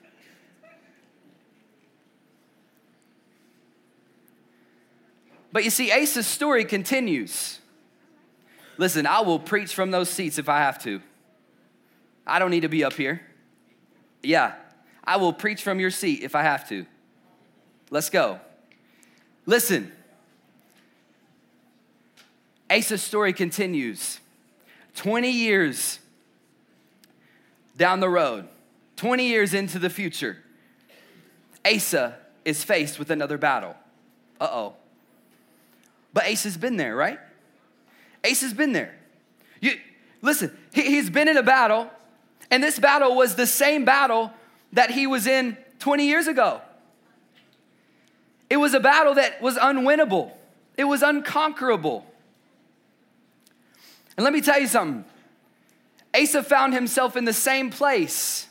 But 5.52 5.64
you 5.64 5.70
see, 5.70 5.90
Asa's 5.90 6.26
story 6.26 6.64
continues. 6.64 7.60
Listen, 8.76 9.06
I 9.06 9.20
will 9.20 9.38
preach 9.38 9.74
from 9.74 9.90
those 9.90 10.08
seats 10.08 10.38
if 10.38 10.48
I 10.48 10.58
have 10.58 10.82
to. 10.84 11.00
I 12.26 12.38
don't 12.38 12.50
need 12.50 12.60
to 12.60 12.68
be 12.68 12.84
up 12.84 12.92
here. 12.92 13.22
Yeah, 14.22 14.54
I 15.04 15.16
will 15.16 15.32
preach 15.32 15.62
from 15.62 15.80
your 15.80 15.90
seat 15.90 16.22
if 16.22 16.34
I 16.34 16.42
have 16.42 16.68
to. 16.68 16.84
Let's 17.90 18.10
go. 18.10 18.40
Listen, 19.48 19.90
Asa's 22.68 23.02
story 23.02 23.32
continues. 23.32 24.20
20 24.96 25.30
years 25.30 26.00
down 27.74 28.00
the 28.00 28.10
road, 28.10 28.46
20 28.96 29.26
years 29.26 29.54
into 29.54 29.78
the 29.78 29.88
future, 29.88 30.36
Asa 31.64 32.16
is 32.44 32.62
faced 32.62 32.98
with 32.98 33.10
another 33.10 33.38
battle. 33.38 33.74
Uh 34.38 34.48
oh. 34.50 34.74
But 36.12 36.26
Asa's 36.26 36.58
been 36.58 36.76
there, 36.76 36.94
right? 36.94 37.18
Asa's 38.30 38.52
been 38.52 38.72
there. 38.72 38.94
You 39.62 39.78
listen, 40.20 40.54
he, 40.74 40.82
he's 40.82 41.08
been 41.08 41.26
in 41.26 41.38
a 41.38 41.42
battle, 41.42 41.90
and 42.50 42.62
this 42.62 42.78
battle 42.78 43.16
was 43.16 43.34
the 43.34 43.46
same 43.46 43.86
battle 43.86 44.30
that 44.74 44.90
he 44.90 45.06
was 45.06 45.26
in 45.26 45.56
20 45.78 46.06
years 46.06 46.26
ago. 46.26 46.60
It 48.50 48.56
was 48.56 48.74
a 48.74 48.80
battle 48.80 49.14
that 49.14 49.40
was 49.42 49.56
unwinnable, 49.56 50.32
it 50.76 50.84
was 50.84 51.02
unconquerable. 51.02 52.04
And 54.16 54.24
let 54.24 54.32
me 54.32 54.40
tell 54.40 54.60
you 54.60 54.66
something 54.66 55.04
Asa 56.14 56.42
found 56.42 56.74
himself 56.74 57.16
in 57.16 57.24
the 57.24 57.32
same 57.32 57.70
place, 57.70 58.48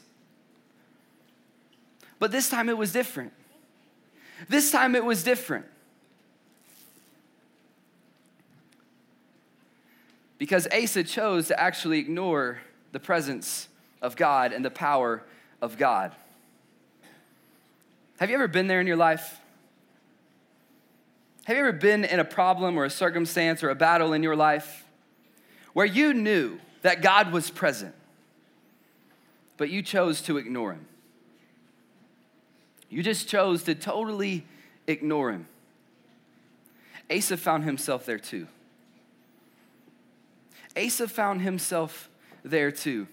but 2.19 2.31
this 2.31 2.49
time 2.49 2.69
it 2.69 2.77
was 2.77 2.91
different. 2.91 3.33
This 4.47 4.71
time 4.71 4.95
it 4.95 5.03
was 5.03 5.23
different. 5.23 5.65
Because 10.37 10.67
Asa 10.67 11.03
chose 11.03 11.47
to 11.47 11.59
actually 11.59 11.97
ignore 11.97 12.59
the 12.91 12.99
presence 12.99 13.67
of 14.01 14.15
God 14.15 14.53
and 14.53 14.63
the 14.63 14.69
power 14.69 15.23
of 15.61 15.77
God. 15.77 16.13
Have 18.19 18.29
you 18.29 18.35
ever 18.35 18.47
been 18.47 18.67
there 18.67 18.79
in 18.79 18.87
your 18.87 18.97
life? 18.97 19.39
Have 21.47 21.55
you 21.55 21.61
ever 21.61 21.71
been 21.71 22.03
in 22.03 22.19
a 22.19 22.25
problem 22.25 22.77
or 22.77 22.83
a 22.83 22.89
circumstance 22.89 23.63
or 23.63 23.69
a 23.69 23.75
battle 23.75 24.11
in 24.11 24.21
your 24.21 24.35
life 24.35 24.85
where 25.71 25.85
you 25.85 26.13
knew 26.13 26.59
that 26.81 27.01
God 27.01 27.31
was 27.31 27.49
present, 27.49 27.95
but 29.55 29.69
you 29.69 29.81
chose 29.81 30.21
to 30.23 30.37
ignore 30.37 30.73
him? 30.73 30.85
You 32.89 33.01
just 33.01 33.29
chose 33.29 33.63
to 33.63 33.75
totally 33.75 34.45
ignore 34.87 35.31
him. 35.31 35.47
Asa 37.09 37.37
found 37.37 37.63
himself 37.63 38.05
there 38.05 38.19
too. 38.19 38.49
Asa 40.75 41.07
found 41.07 41.43
himself 41.43 42.09
there 42.43 42.73
too. 42.73 43.07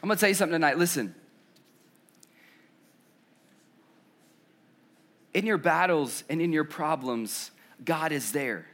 I'm 0.00 0.08
gonna 0.08 0.20
tell 0.20 0.28
you 0.28 0.36
something 0.36 0.54
tonight. 0.54 0.78
Listen, 0.78 1.12
In 5.34 5.46
your 5.46 5.58
battles 5.58 6.24
and 6.28 6.42
in 6.42 6.52
your 6.52 6.64
problems, 6.64 7.50
God 7.84 8.12
is 8.12 8.32
there. 8.32 8.66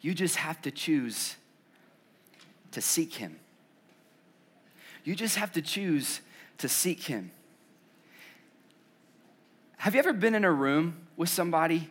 You 0.00 0.14
just 0.14 0.36
have 0.36 0.60
to 0.62 0.70
choose 0.70 1.36
to 2.72 2.82
seek 2.82 3.14
Him. 3.14 3.38
You 5.04 5.14
just 5.14 5.36
have 5.36 5.52
to 5.52 5.62
choose 5.62 6.20
to 6.58 6.68
seek 6.68 7.04
Him. 7.04 7.30
Have 9.78 9.94
you 9.94 9.98
ever 9.98 10.12
been 10.12 10.34
in 10.34 10.44
a 10.44 10.52
room 10.52 10.96
with 11.16 11.28
somebody 11.28 11.88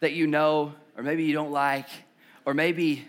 that 0.00 0.12
you 0.12 0.26
know, 0.26 0.74
or 0.96 1.02
maybe 1.02 1.24
you 1.24 1.32
don't 1.32 1.52
like, 1.52 1.88
or 2.44 2.54
maybe, 2.54 3.06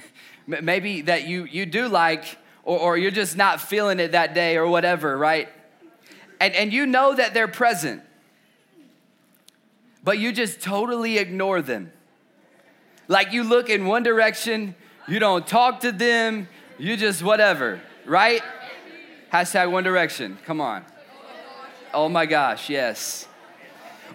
maybe 0.46 1.02
that 1.02 1.26
you, 1.26 1.44
you 1.44 1.64
do 1.64 1.88
like, 1.88 2.24
or, 2.64 2.78
or 2.78 2.98
you're 2.98 3.10
just 3.10 3.36
not 3.36 3.60
feeling 3.60 4.00
it 4.00 4.12
that 4.12 4.34
day, 4.34 4.56
or 4.56 4.66
whatever, 4.66 5.16
right? 5.16 5.48
And, 6.40 6.54
and 6.54 6.72
you 6.72 6.86
know 6.86 7.14
that 7.14 7.34
they're 7.34 7.48
present 7.48 8.02
but 10.04 10.18
you 10.18 10.32
just 10.32 10.60
totally 10.60 11.18
ignore 11.18 11.62
them. 11.62 11.92
Like 13.08 13.32
you 13.32 13.44
look 13.44 13.68
in 13.68 13.86
one 13.86 14.02
direction, 14.02 14.74
you 15.08 15.18
don't 15.18 15.46
talk 15.46 15.80
to 15.80 15.92
them, 15.92 16.48
you 16.78 16.96
just 16.96 17.22
whatever, 17.22 17.80
right? 18.04 18.42
Hashtag 19.32 19.70
one 19.70 19.84
direction, 19.84 20.38
come 20.44 20.60
on. 20.60 20.84
Oh 21.94 22.08
my 22.08 22.26
gosh, 22.26 22.70
yes. 22.70 23.26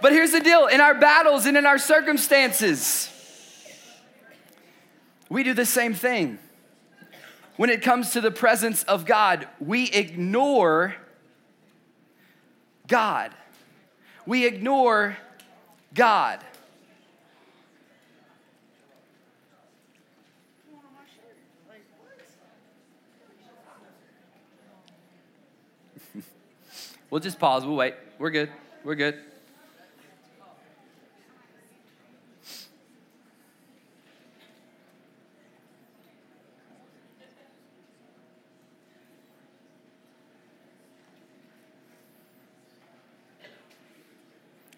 But 0.01 0.11
here's 0.11 0.31
the 0.31 0.39
deal 0.39 0.67
in 0.67 0.81
our 0.81 0.95
battles 0.95 1.45
and 1.45 1.57
in 1.57 1.65
our 1.65 1.77
circumstances, 1.77 3.09
we 5.29 5.43
do 5.43 5.53
the 5.53 5.65
same 5.65 5.93
thing. 5.93 6.39
When 7.57 7.69
it 7.71 7.81
comes 7.81 8.11
to 8.11 8.21
the 8.21 8.29
presence 8.29 8.83
of 8.83 9.05
God, 9.05 9.47
we 9.59 9.89
ignore 9.89 10.95
God. 12.87 13.31
We 14.27 14.45
ignore 14.45 15.17
God. 15.97 16.39
we'll 27.09 27.19
just 27.19 27.39
pause. 27.39 27.65
We'll 27.65 27.75
wait. 27.75 27.95
We're 28.19 28.29
good. 28.29 28.51
We're 28.83 28.93
good. 28.93 29.15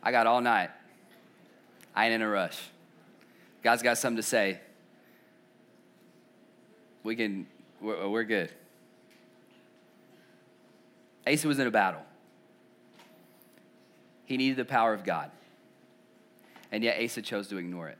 I 0.01 0.13
got 0.13 0.25
all 0.25 0.39
night. 0.39 0.69
I 1.95 2.05
ain't 2.05 2.13
in 2.13 2.21
a 2.21 2.29
rush. 2.29 2.59
God's 3.63 3.83
got 3.83 3.97
something 3.97 4.17
to 4.17 4.23
say. 4.23 4.59
We 7.03 7.15
can, 7.15 7.47
we're, 7.81 8.07
we're 8.09 8.23
good. 8.23 8.51
Asa 11.27 11.47
was 11.47 11.59
in 11.59 11.67
a 11.67 11.71
battle. 11.71 12.01
He 14.25 14.37
needed 14.37 14.57
the 14.57 14.65
power 14.65 14.93
of 14.93 15.03
God. 15.03 15.31
And 16.71 16.83
yet 16.83 17.01
Asa 17.03 17.21
chose 17.21 17.47
to 17.49 17.57
ignore 17.57 17.89
it. 17.89 17.97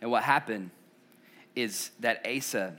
And 0.00 0.10
what 0.10 0.22
happened 0.22 0.70
is 1.54 1.90
that 2.00 2.26
Asa, 2.26 2.74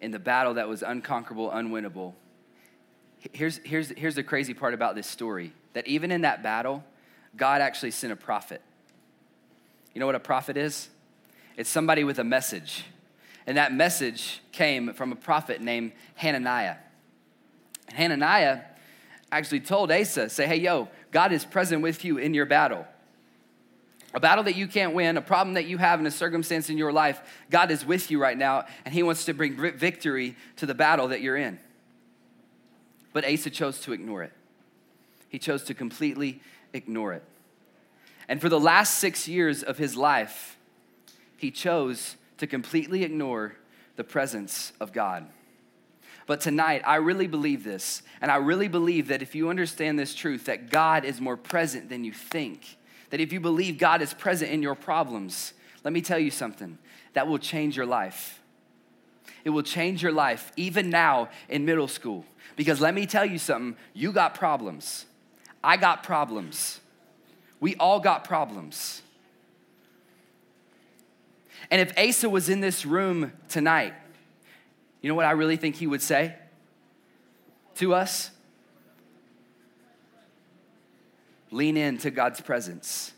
in 0.00 0.10
the 0.10 0.18
battle 0.18 0.54
that 0.54 0.68
was 0.68 0.82
unconquerable, 0.82 1.50
unwinnable, 1.50 2.14
here's, 3.32 3.58
here's, 3.58 3.90
here's 3.90 4.14
the 4.14 4.22
crazy 4.22 4.54
part 4.54 4.74
about 4.74 4.94
this 4.94 5.06
story 5.06 5.52
that 5.74 5.86
even 5.86 6.10
in 6.10 6.22
that 6.22 6.42
battle, 6.42 6.82
God 7.38 7.62
actually 7.62 7.92
sent 7.92 8.12
a 8.12 8.16
prophet. 8.16 8.60
You 9.94 10.00
know 10.00 10.06
what 10.06 10.14
a 10.14 10.20
prophet 10.20 10.56
is? 10.56 10.88
It's 11.56 11.70
somebody 11.70 12.04
with 12.04 12.18
a 12.18 12.24
message. 12.24 12.84
And 13.46 13.56
that 13.56 13.72
message 13.72 14.42
came 14.52 14.92
from 14.92 15.10
a 15.10 15.16
prophet 15.16 15.62
named 15.62 15.92
Hananiah. 16.16 16.76
Hananiah 17.94 18.60
actually 19.32 19.60
told 19.60 19.90
Asa, 19.90 20.28
say, 20.28 20.46
hey, 20.46 20.56
yo, 20.56 20.88
God 21.10 21.32
is 21.32 21.44
present 21.44 21.82
with 21.82 22.04
you 22.04 22.18
in 22.18 22.34
your 22.34 22.44
battle. 22.44 22.86
A 24.14 24.20
battle 24.20 24.44
that 24.44 24.56
you 24.56 24.66
can't 24.66 24.94
win, 24.94 25.16
a 25.16 25.22
problem 25.22 25.54
that 25.54 25.66
you 25.66 25.78
have 25.78 26.00
in 26.00 26.06
a 26.06 26.10
circumstance 26.10 26.70
in 26.70 26.78
your 26.78 26.92
life, 26.92 27.20
God 27.50 27.70
is 27.70 27.84
with 27.84 28.10
you 28.10 28.20
right 28.20 28.36
now, 28.36 28.64
and 28.84 28.94
He 28.94 29.02
wants 29.02 29.24
to 29.26 29.34
bring 29.34 29.56
victory 29.56 30.36
to 30.56 30.66
the 30.66 30.74
battle 30.74 31.08
that 31.08 31.20
you're 31.20 31.36
in. 31.36 31.58
But 33.12 33.24
Asa 33.24 33.50
chose 33.50 33.80
to 33.80 33.92
ignore 33.92 34.22
it. 34.22 34.32
He 35.28 35.38
chose 35.38 35.62
to 35.64 35.74
completely 35.74 36.40
ignore 36.72 37.12
it. 37.12 37.24
And 38.28 38.40
for 38.40 38.48
the 38.48 38.60
last 38.60 38.98
six 38.98 39.26
years 39.26 39.62
of 39.62 39.78
his 39.78 39.96
life, 39.96 40.56
he 41.36 41.50
chose 41.50 42.16
to 42.38 42.46
completely 42.46 43.02
ignore 43.04 43.54
the 43.96 44.04
presence 44.04 44.72
of 44.80 44.92
God. 44.92 45.26
But 46.26 46.42
tonight, 46.42 46.82
I 46.84 46.96
really 46.96 47.26
believe 47.26 47.64
this, 47.64 48.02
and 48.20 48.30
I 48.30 48.36
really 48.36 48.68
believe 48.68 49.08
that 49.08 49.22
if 49.22 49.34
you 49.34 49.48
understand 49.48 49.98
this 49.98 50.14
truth, 50.14 50.44
that 50.44 50.68
God 50.68 51.06
is 51.06 51.22
more 51.22 51.38
present 51.38 51.88
than 51.88 52.04
you 52.04 52.12
think, 52.12 52.76
that 53.08 53.20
if 53.20 53.32
you 53.32 53.40
believe 53.40 53.78
God 53.78 54.02
is 54.02 54.12
present 54.12 54.50
in 54.50 54.62
your 54.62 54.74
problems, 54.74 55.54
let 55.84 55.94
me 55.94 56.02
tell 56.02 56.18
you 56.18 56.30
something 56.30 56.76
that 57.14 57.26
will 57.26 57.38
change 57.38 57.76
your 57.78 57.86
life. 57.86 58.42
It 59.44 59.50
will 59.50 59.62
change 59.62 60.02
your 60.02 60.12
life 60.12 60.52
even 60.56 60.90
now 60.90 61.30
in 61.48 61.64
middle 61.64 61.88
school. 61.88 62.26
Because 62.56 62.80
let 62.80 62.94
me 62.94 63.06
tell 63.06 63.24
you 63.24 63.38
something 63.38 63.76
you 63.94 64.12
got 64.12 64.34
problems. 64.34 65.06
I 65.68 65.76
got 65.76 66.02
problems. 66.02 66.80
We 67.60 67.76
all 67.76 68.00
got 68.00 68.24
problems. 68.24 69.02
And 71.70 71.78
if 71.78 71.92
Asa 71.98 72.30
was 72.30 72.48
in 72.48 72.60
this 72.60 72.86
room 72.86 73.34
tonight, 73.50 73.92
you 75.02 75.10
know 75.10 75.14
what 75.14 75.26
I 75.26 75.32
really 75.32 75.58
think 75.58 75.76
he 75.76 75.86
would 75.86 76.00
say 76.00 76.34
to 77.74 77.92
us? 77.92 78.30
Lean 81.50 81.76
into 81.76 82.10
God's 82.10 82.40
presence. 82.40 83.12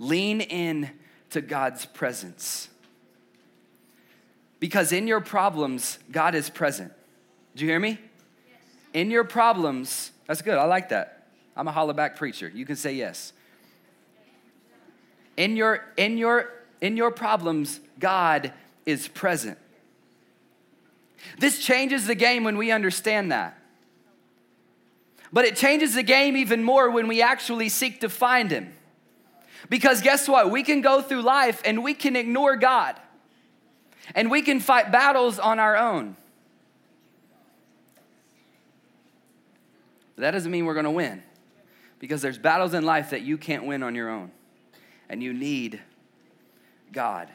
Lean 0.00 0.40
in 0.40 0.90
to 1.30 1.40
God's 1.40 1.86
presence. 1.86 2.68
Because 4.58 4.90
in 4.90 5.06
your 5.06 5.20
problems, 5.20 6.00
God 6.10 6.34
is 6.34 6.50
present. 6.50 6.92
Do 7.54 7.64
you 7.64 7.70
hear 7.70 7.78
me? 7.78 8.00
In 8.92 9.12
your 9.12 9.22
problems, 9.22 10.10
that's 10.30 10.42
good. 10.42 10.58
I 10.58 10.62
like 10.62 10.90
that. 10.90 11.24
I'm 11.56 11.66
a 11.66 11.72
holla 11.72 11.92
back 11.92 12.14
preacher. 12.14 12.48
You 12.54 12.64
can 12.64 12.76
say 12.76 12.94
yes. 12.94 13.32
In 15.36 15.56
your 15.56 15.84
in 15.96 16.18
your 16.18 16.52
in 16.80 16.96
your 16.96 17.10
problems, 17.10 17.80
God 17.98 18.52
is 18.86 19.08
present. 19.08 19.58
This 21.40 21.58
changes 21.58 22.06
the 22.06 22.14
game 22.14 22.44
when 22.44 22.56
we 22.56 22.70
understand 22.70 23.32
that. 23.32 23.58
But 25.32 25.46
it 25.46 25.56
changes 25.56 25.94
the 25.96 26.04
game 26.04 26.36
even 26.36 26.62
more 26.62 26.88
when 26.88 27.08
we 27.08 27.22
actually 27.22 27.68
seek 27.68 28.02
to 28.02 28.08
find 28.08 28.52
Him. 28.52 28.72
Because 29.68 30.00
guess 30.00 30.28
what? 30.28 30.48
We 30.52 30.62
can 30.62 30.80
go 30.80 31.02
through 31.02 31.22
life 31.22 31.60
and 31.64 31.82
we 31.82 31.92
can 31.92 32.14
ignore 32.14 32.54
God. 32.54 32.94
And 34.14 34.30
we 34.30 34.42
can 34.42 34.60
fight 34.60 34.92
battles 34.92 35.40
on 35.40 35.58
our 35.58 35.76
own. 35.76 36.16
But 40.20 40.26
that 40.26 40.30
doesn't 40.32 40.52
mean 40.52 40.66
we're 40.66 40.74
going 40.74 40.84
to 40.84 40.90
win. 40.90 41.22
Because 41.98 42.20
there's 42.20 42.36
battles 42.36 42.74
in 42.74 42.84
life 42.84 43.08
that 43.08 43.22
you 43.22 43.38
can't 43.38 43.64
win 43.64 43.82
on 43.82 43.94
your 43.94 44.10
own. 44.10 44.30
And 45.08 45.22
you 45.22 45.32
need 45.32 45.80
God. 46.92 47.30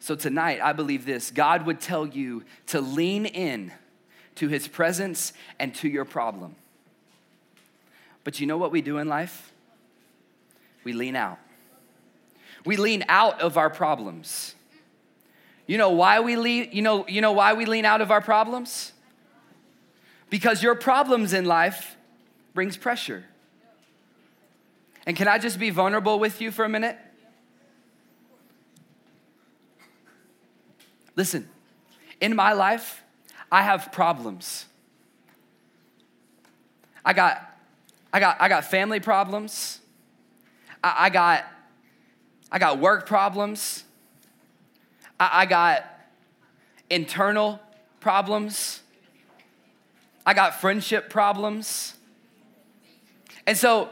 So 0.00 0.16
tonight, 0.16 0.58
I 0.60 0.72
believe 0.72 1.06
this 1.06 1.30
God 1.30 1.64
would 1.64 1.80
tell 1.80 2.04
you 2.04 2.42
to 2.66 2.80
lean 2.80 3.24
in 3.24 3.70
to 4.34 4.48
his 4.48 4.66
presence 4.66 5.32
and 5.60 5.72
to 5.76 5.88
your 5.88 6.04
problem. 6.04 6.56
But 8.24 8.40
you 8.40 8.48
know 8.48 8.58
what 8.58 8.72
we 8.72 8.82
do 8.82 8.98
in 8.98 9.08
life? 9.08 9.52
We 10.82 10.92
lean 10.92 11.14
out. 11.14 11.38
We 12.64 12.78
lean 12.78 13.04
out 13.08 13.40
of 13.40 13.56
our 13.56 13.70
problems. 13.70 14.56
You 15.68 15.78
know 15.78 15.90
why 15.90 16.18
we 16.18 16.34
lean, 16.34 16.70
you 16.72 16.82
know, 16.82 17.06
you 17.06 17.20
know 17.20 17.30
why 17.30 17.52
we 17.52 17.64
lean 17.64 17.84
out 17.84 18.00
of 18.00 18.10
our 18.10 18.20
problems? 18.20 18.90
Because 20.34 20.64
your 20.64 20.74
problems 20.74 21.32
in 21.32 21.44
life 21.44 21.96
brings 22.54 22.76
pressure. 22.76 23.24
And 25.06 25.16
can 25.16 25.28
I 25.28 25.38
just 25.38 25.60
be 25.60 25.70
vulnerable 25.70 26.18
with 26.18 26.40
you 26.40 26.50
for 26.50 26.64
a 26.64 26.68
minute? 26.68 26.98
Listen, 31.14 31.48
in 32.20 32.34
my 32.34 32.52
life, 32.52 33.04
I 33.52 33.62
have 33.62 33.92
problems. 33.92 34.66
I 37.04 37.12
got, 37.12 37.56
I 38.12 38.18
got, 38.18 38.36
I 38.40 38.48
got 38.48 38.64
family 38.64 38.98
problems. 38.98 39.78
I, 40.82 40.94
I 40.98 41.10
got, 41.10 41.44
I 42.50 42.58
got 42.58 42.80
work 42.80 43.06
problems. 43.06 43.84
I, 45.20 45.42
I 45.42 45.46
got 45.46 45.84
internal 46.90 47.60
problems. 48.00 48.80
I 50.26 50.34
got 50.34 50.60
friendship 50.60 51.10
problems. 51.10 51.94
And 53.46 53.56
so, 53.56 53.90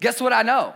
guess 0.00 0.20
what 0.20 0.32
I 0.32 0.42
know? 0.42 0.74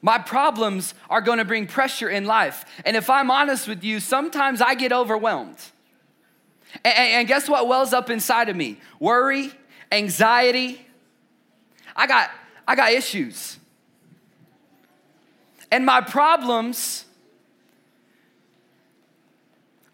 My 0.00 0.18
problems 0.18 0.94
are 1.10 1.20
gonna 1.20 1.44
bring 1.44 1.66
pressure 1.66 2.08
in 2.08 2.26
life. 2.26 2.64
And 2.84 2.96
if 2.96 3.10
I'm 3.10 3.30
honest 3.30 3.66
with 3.66 3.82
you, 3.82 3.98
sometimes 4.00 4.60
I 4.60 4.74
get 4.74 4.92
overwhelmed. 4.92 5.58
And, 6.84 6.94
and, 6.96 7.28
guess 7.28 7.48
what 7.48 7.66
wells 7.68 7.92
up 7.92 8.10
inside 8.10 8.48
of 8.48 8.56
me? 8.56 8.78
Worry, 9.00 9.52
anxiety. 9.90 10.86
I 11.94 12.06
got, 12.06 12.30
I 12.68 12.74
got 12.74 12.92
issues. 12.92 13.58
And 15.70 15.86
my 15.86 16.00
problems 16.00 17.05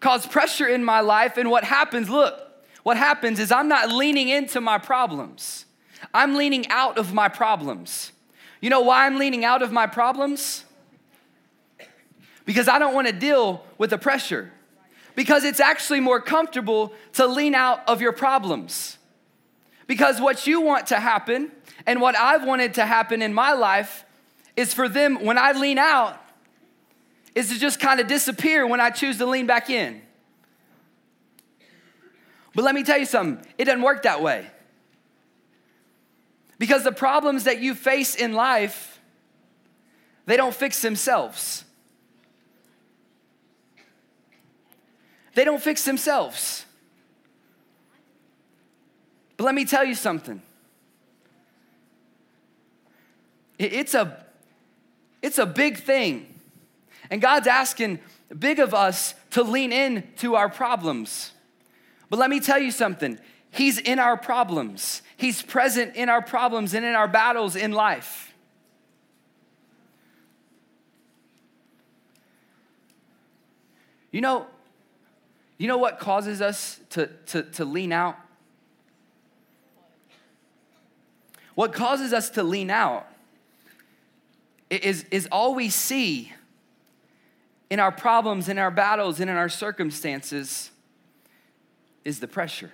cause 0.03 0.27
pressure 0.27 0.67
in 0.67 0.85
my 0.85 1.01
life. 1.01 1.39
And 1.39 1.51
what 1.51 1.65
happens, 1.65 2.11
look, 2.11 2.39
what 2.83 2.99
happens 2.99 3.39
is 3.39 3.51
I'm 3.51 3.69
not 3.69 3.91
leaning 3.91 4.29
into 4.29 4.61
my 4.61 4.77
problems, 4.77 5.65
I'm 6.13 6.35
leaning 6.35 6.69
out 6.69 6.99
of 6.99 7.15
my 7.15 7.29
problems. 7.29 8.13
You 8.61 8.71
know 8.71 8.81
why 8.81 9.07
I'm 9.07 9.19
leaning 9.19 9.45
out 9.45 9.63
of 9.63 9.73
my 9.73 9.87
problems? 9.87 10.65
Because 12.45 12.69
I 12.69 12.79
don't 12.79 12.95
want 12.95 13.09
to 13.09 13.13
deal 13.13 13.65
with 13.79 13.91
the 13.91 13.99
pressure. 13.99 14.53
Because 15.17 15.45
it's 15.45 15.59
actually 15.59 16.01
more 16.01 16.21
comfortable 16.21 16.93
to 17.15 17.27
lean 17.27 17.55
out 17.55 17.81
of 17.89 18.01
your 18.01 18.13
problems. 18.13 18.99
Because 19.89 20.21
what 20.21 20.47
you 20.47 20.61
want 20.61 20.87
to 20.89 21.01
happen 21.01 21.51
and 21.87 22.01
what 22.01 22.17
I've 22.17 22.45
wanted 22.45 22.75
to 22.75 22.87
happen 22.87 23.21
in 23.21 23.35
my 23.35 23.53
life 23.53 24.05
is 24.57 24.73
for 24.73 24.89
them, 24.89 25.25
when 25.25 25.39
I 25.39 25.53
lean 25.53 25.79
out, 25.79 26.22
is 27.35 27.49
to 27.49 27.59
just 27.59 27.81
kind 27.81 28.01
of 28.01 28.07
disappear 28.07 28.67
when 28.67 28.81
I 28.81 28.91
choose 28.91 29.19
to 29.19 29.27
lean 29.27 29.47
back 29.47 29.71
in. 29.71 30.03
But 32.55 32.65
let 32.65 32.75
me 32.75 32.83
tell 32.83 32.99
you 32.99 33.07
something, 33.07 33.45
it 33.57 33.65
doesn't 33.65 33.83
work 33.83 34.03
that 34.03 34.23
way. 34.23 34.47
Because 36.59 36.85
the 36.85 36.93
problems 36.93 37.45
that 37.45 37.61
you 37.61 37.75
face 37.75 38.15
in 38.15 38.35
life, 38.35 39.01
they 40.27 40.37
don't 40.37 40.55
fix 40.55 40.83
themselves. 40.83 41.65
They 45.35 45.45
don't 45.45 45.63
fix 45.63 45.85
themselves. 45.85 46.67
But 49.37 49.45
let 49.45 49.55
me 49.55 49.65
tell 49.65 49.85
you 49.85 49.95
something. 49.95 50.43
It's 53.59 53.95
a, 53.95 54.25
it's 55.23 55.39
a 55.39 55.47
big 55.47 55.79
thing. 55.79 56.32
And 57.13 57.21
God's 57.21 57.47
asking 57.47 57.99
big 58.39 58.59
of 58.59 58.73
us 58.73 59.15
to 59.33 59.43
lean 59.43 59.71
in 59.71 60.05
to 60.17 60.35
our 60.35 60.49
problems. 60.49 61.33
But 62.09 62.19
let 62.19 62.31
me 62.31 62.41
tell 62.41 62.59
you 62.59 62.71
something 62.71 63.19
He's 63.51 63.77
in 63.77 63.99
our 63.99 64.17
problems, 64.17 65.03
He's 65.19 65.43
present 65.43 65.95
in 65.95 66.09
our 66.09 66.23
problems 66.23 66.73
and 66.73 66.87
in 66.87 66.95
our 66.95 67.07
battles 67.07 67.55
in 67.55 67.73
life. 67.73 68.33
You 74.11 74.23
know, 74.23 74.47
you 75.59 75.69
know 75.69 75.77
what 75.77 75.99
causes 75.99 76.41
us 76.41 76.81
to, 76.91 77.09
to, 77.27 77.43
to 77.43 77.67
lean 77.67 77.93
out? 77.93 78.17
What 81.57 81.75
causes 81.75 82.15
us 82.15 82.31
to 82.31 82.43
lean 82.43 82.71
out 82.71 83.07
is, 84.71 85.05
is 85.11 85.29
all 85.31 85.55
we 85.55 85.69
see 85.69 86.33
in 87.73 87.81
our 87.81 87.91
problems, 87.91 88.51
in 88.51 88.59
our 88.59 88.71
battles, 88.71 89.19
and 89.19 89.31
in 89.31 89.37
our 89.37 89.49
circumstances 89.49 90.71
is 92.05 92.21
the 92.21 92.29
pressure. 92.29 92.71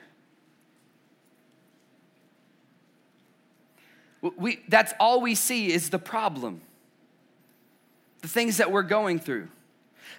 We, 4.20 4.58
that's 4.66 4.92
all 4.98 5.20
we 5.20 5.36
see 5.36 5.70
is 5.70 5.90
the 5.90 6.00
problem, 6.00 6.62
the 8.22 8.26
things 8.26 8.56
that 8.56 8.72
we're 8.72 8.82
going 8.82 9.20
through. 9.20 9.46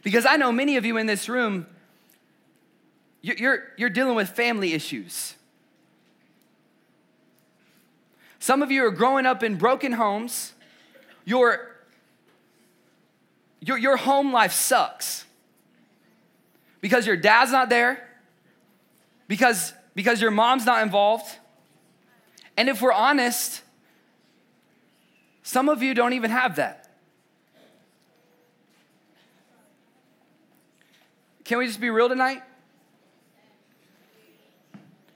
Because 0.02 0.26
I 0.26 0.38
know 0.38 0.50
many 0.50 0.78
of 0.78 0.86
you 0.86 0.96
in 0.96 1.08
this 1.08 1.28
room, 1.28 1.68
you're, 3.22 3.74
you're 3.76 3.90
dealing 3.90 4.16
with 4.16 4.30
family 4.30 4.72
issues. 4.72 5.36
Some 8.40 8.64
of 8.64 8.72
you 8.72 8.86
are 8.86 8.92
growing 8.92 9.26
up 9.26 9.44
in 9.44 9.58
broken 9.58 9.92
homes. 9.92 10.54
Your, 11.26 11.70
your, 13.62 13.78
your 13.78 13.98
home 13.98 14.32
life 14.32 14.54
sucks 14.54 15.26
because 16.82 17.06
your 17.06 17.18
dad's 17.18 17.52
not 17.52 17.70
there, 17.70 18.08
because, 19.28 19.74
because 19.96 20.22
your 20.22 20.32
mom's 20.32 20.66
not 20.66 20.82
involved. 20.82 21.38
And 22.56 22.70
if 22.70 22.82
we're 22.82 22.94
honest, 22.94 23.62
some 25.44 25.70
of 25.70 25.84
you 25.84 25.94
don't 25.94 26.14
even 26.14 26.32
have 26.32 26.56
that. 26.56 26.90
Can 31.44 31.58
we 31.58 31.66
just 31.66 31.82
be 31.82 31.90
real 31.90 32.08
tonight? 32.08 32.44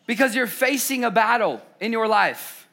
Because 0.08 0.36
you're 0.36 0.47
facing 0.47 1.03
a 1.03 1.12
battle 1.12 1.62
in 1.79 1.91
your 1.91 2.08
life. 2.08 2.67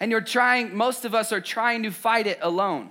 And 0.00 0.10
you're 0.10 0.20
trying, 0.20 0.74
most 0.76 1.04
of 1.04 1.14
us 1.14 1.30
are 1.32 1.40
trying 1.40 1.82
to 1.84 1.90
fight 1.90 2.26
it 2.26 2.38
alone. 2.40 2.90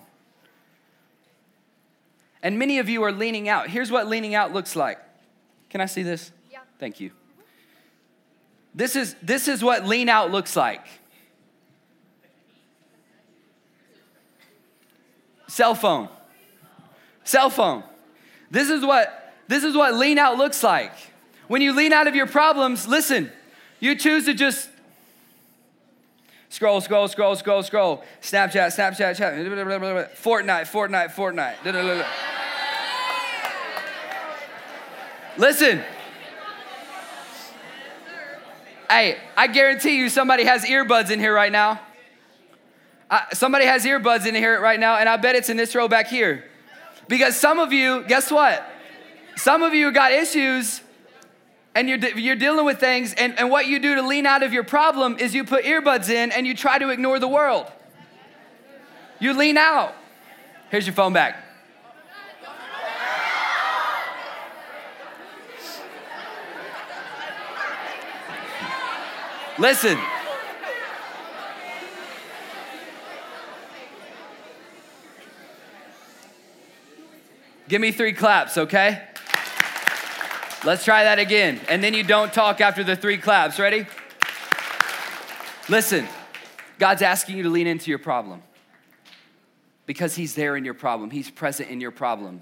And 2.46 2.60
many 2.60 2.78
of 2.78 2.88
you 2.88 3.02
are 3.02 3.12
leaning 3.12 3.50
out. 3.50 3.72
Here's 3.72 3.90
what 3.90 4.06
leaning 4.06 4.36
out 4.36 4.54
looks 4.54 4.76
like. 4.76 5.00
Can 5.72 5.82
I 5.82 5.88
see 5.88 6.04
this? 6.04 6.32
Yeah. 6.52 6.60
Thank 6.78 7.00
you. 7.00 7.10
This 8.76 8.96
is, 8.96 9.16
this 9.24 9.48
is 9.48 9.64
what 9.64 9.88
lean 9.88 10.10
out 10.10 10.30
looks 10.30 10.56
like. 10.56 10.86
Cell 15.48 15.74
phone. 15.74 16.08
Cell 17.24 17.50
phone. 17.50 17.84
This 18.52 18.70
is 18.70 18.86
what 18.86 19.34
this 19.48 19.64
is 19.64 19.76
what 19.76 19.96
lean 19.96 20.20
out 20.20 20.38
looks 20.38 20.62
like. 20.62 20.94
When 21.48 21.64
you 21.64 21.76
lean 21.76 21.94
out 21.94 22.08
of 22.08 22.14
your 22.14 22.28
problems, 22.28 22.88
listen, 22.88 23.32
you 23.80 23.96
choose 23.96 24.26
to 24.26 24.36
just 24.36 24.70
scroll, 26.50 26.80
scroll, 26.80 27.08
scroll, 27.08 27.36
scroll, 27.36 27.64
scroll. 27.64 28.04
Snapchat, 28.22 28.76
Snapchat, 28.76 29.16
chat. 29.16 29.34
Fortnite, 29.34 30.68
Fortnite, 30.68 31.12
Fortnite. 31.12 32.35
Listen. 35.38 35.84
Hey, 38.90 39.18
I 39.36 39.48
guarantee 39.48 39.98
you 39.98 40.10
somebody 40.10 40.44
has 40.44 40.64
earbuds 40.64 41.12
in 41.12 41.20
here 41.20 41.34
right 41.34 41.52
now. 41.52 41.82
Somebody 43.34 43.66
has 43.66 43.86
earbuds 43.86 44.26
in 44.26 44.36
here 44.36 44.60
right 44.62 44.80
now, 44.80 44.98
and 44.98 45.08
I 45.10 45.18
bet 45.18 45.36
it's 45.36 45.50
in 45.50 45.58
this 45.58 45.76
row 45.76 45.88
back 45.88 46.08
here. 46.08 46.46
Because 47.08 47.36
some 47.36 47.60
of 47.60 47.72
you, 47.74 48.04
guess 48.04 48.32
what? 48.32 48.66
Some 49.36 49.64
of 49.64 49.74
you 49.74 49.92
got 49.92 50.12
issues 50.12 50.82
and 51.76 51.90
you're, 51.90 52.00
you're 52.18 52.38
dealing 52.38 52.66
with 52.66 52.80
things, 52.80 53.14
and, 53.14 53.38
and 53.38 53.50
what 53.50 53.68
you 53.68 53.80
do 53.80 53.96
to 53.96 54.02
lean 54.02 54.26
out 54.26 54.44
of 54.44 54.54
your 54.54 54.64
problem 54.64 55.18
is 55.20 55.36
you 55.36 55.44
put 55.44 55.66
earbuds 55.66 56.10
in 56.10 56.32
and 56.32 56.48
you 56.48 56.56
try 56.56 56.80
to 56.80 56.90
ignore 56.90 57.20
the 57.20 57.28
world. 57.28 57.70
You 59.20 59.34
lean 59.34 59.58
out. 59.58 59.94
Here's 60.72 60.88
your 60.88 60.96
phone 60.96 61.12
back. 61.12 61.45
Listen. 69.58 69.98
Give 77.68 77.82
me 77.82 77.92
three 77.92 78.14
claps, 78.14 78.58
okay? 78.58 79.02
Let's 80.64 80.84
try 80.84 81.04
that 81.06 81.20
again. 81.20 81.60
And 81.70 81.84
then 81.84 81.94
you 81.94 82.04
don't 82.04 82.34
talk 82.34 82.62
after 82.62 82.84
the 82.84 82.96
three 82.96 83.18
claps. 83.18 83.58
Ready? 83.58 83.88
Listen, 85.68 86.08
God's 86.78 87.02
asking 87.02 87.38
you 87.38 87.44
to 87.44 87.50
lean 87.50 87.66
into 87.66 87.90
your 87.90 88.00
problem 88.00 88.44
because 89.86 90.16
He's 90.16 90.36
there 90.36 90.56
in 90.56 90.66
your 90.66 90.74
problem, 90.74 91.12
He's 91.12 91.30
present 91.30 91.70
in 91.70 91.82
your 91.82 91.92
problem. 91.92 92.42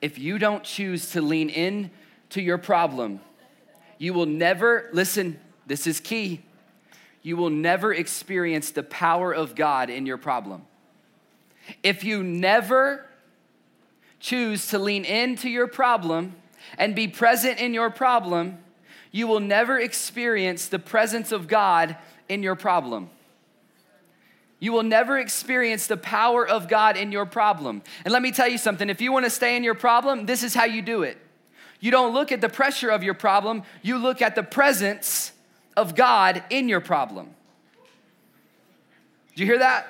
If 0.00 0.18
you 0.18 0.38
don't 0.38 0.62
choose 0.62 1.10
to 1.12 1.20
lean 1.20 1.48
in 1.48 1.90
to 2.30 2.40
your 2.40 2.58
problem, 2.58 3.20
you 3.98 4.12
will 4.14 4.26
never, 4.26 4.88
listen, 4.92 5.38
this 5.66 5.86
is 5.86 6.00
key, 6.00 6.42
you 7.22 7.36
will 7.36 7.50
never 7.50 7.92
experience 7.92 8.70
the 8.70 8.82
power 8.82 9.32
of 9.32 9.54
God 9.54 9.90
in 9.90 10.06
your 10.06 10.16
problem. 10.16 10.62
If 11.82 12.04
you 12.04 12.22
never 12.22 13.06
choose 14.20 14.68
to 14.68 14.78
lean 14.78 15.04
into 15.04 15.48
your 15.48 15.66
problem, 15.66 16.34
and 16.78 16.94
be 16.94 17.08
present 17.08 17.58
in 17.58 17.74
your 17.74 17.90
problem, 17.90 18.58
you 19.10 19.26
will 19.26 19.40
never 19.40 19.78
experience 19.78 20.68
the 20.68 20.78
presence 20.78 21.32
of 21.32 21.48
God 21.48 21.96
in 22.28 22.42
your 22.42 22.54
problem. 22.54 23.10
You 24.58 24.72
will 24.72 24.82
never 24.82 25.18
experience 25.18 25.86
the 25.86 25.96
power 25.96 26.46
of 26.46 26.68
God 26.68 26.96
in 26.96 27.12
your 27.12 27.26
problem. 27.26 27.82
And 28.04 28.12
let 28.12 28.22
me 28.22 28.32
tell 28.32 28.48
you 28.48 28.58
something 28.58 28.88
if 28.88 29.00
you 29.00 29.12
want 29.12 29.24
to 29.24 29.30
stay 29.30 29.56
in 29.56 29.64
your 29.64 29.74
problem, 29.74 30.26
this 30.26 30.42
is 30.42 30.54
how 30.54 30.64
you 30.64 30.82
do 30.82 31.02
it. 31.02 31.18
You 31.78 31.90
don't 31.90 32.14
look 32.14 32.32
at 32.32 32.40
the 32.40 32.48
pressure 32.48 32.88
of 32.90 33.02
your 33.02 33.14
problem, 33.14 33.62
you 33.82 33.98
look 33.98 34.22
at 34.22 34.34
the 34.34 34.42
presence 34.42 35.32
of 35.76 35.94
God 35.94 36.42
in 36.50 36.68
your 36.68 36.80
problem. 36.80 37.34
Do 39.34 39.42
you 39.42 39.46
hear 39.46 39.58
that? 39.58 39.86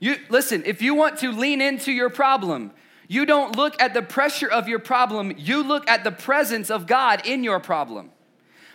You 0.00 0.16
listen, 0.30 0.62
if 0.66 0.82
you 0.82 0.94
want 0.94 1.18
to 1.18 1.30
lean 1.30 1.60
into 1.60 1.92
your 1.92 2.10
problem, 2.10 2.72
you 3.06 3.26
don't 3.26 3.56
look 3.56 3.80
at 3.80 3.94
the 3.94 4.02
pressure 4.02 4.48
of 4.48 4.66
your 4.66 4.78
problem, 4.78 5.34
you 5.36 5.62
look 5.62 5.88
at 5.88 6.02
the 6.02 6.10
presence 6.10 6.70
of 6.70 6.86
God 6.86 7.26
in 7.26 7.44
your 7.44 7.60
problem. 7.60 8.10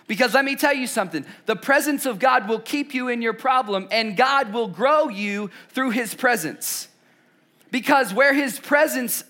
Because 0.07 0.33
let 0.33 0.45
me 0.45 0.55
tell 0.55 0.73
you 0.73 0.88
something 0.88 1.25
the 1.45 1.55
presence 1.55 2.05
of 2.05 2.19
God 2.19 2.47
will 2.47 2.60
keep 2.60 2.93
you 2.93 3.10
in 3.10 3.21
your 3.21 3.33
problem, 3.33 3.88
and 3.91 4.15
God 4.15 4.53
will 4.53 4.67
grow 4.67 5.10
you 5.10 5.49
through 5.69 5.89
His 5.89 6.13
presence. 6.13 6.88
Because 7.71 8.13
where 8.13 8.33
His 8.33 8.60
presence 8.60 9.23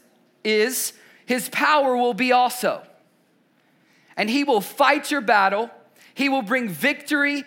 is, 0.43 0.93
His 1.25 1.49
power 1.49 1.97
will 1.97 2.13
be 2.13 2.31
also. 2.31 2.83
And 4.15 4.29
He 4.29 4.43
will 4.43 4.61
fight 4.61 5.09
your 5.09 5.21
battle, 5.21 5.71
He 6.17 6.29
will 6.29 6.41
bring 6.41 6.67
victory 6.67 7.43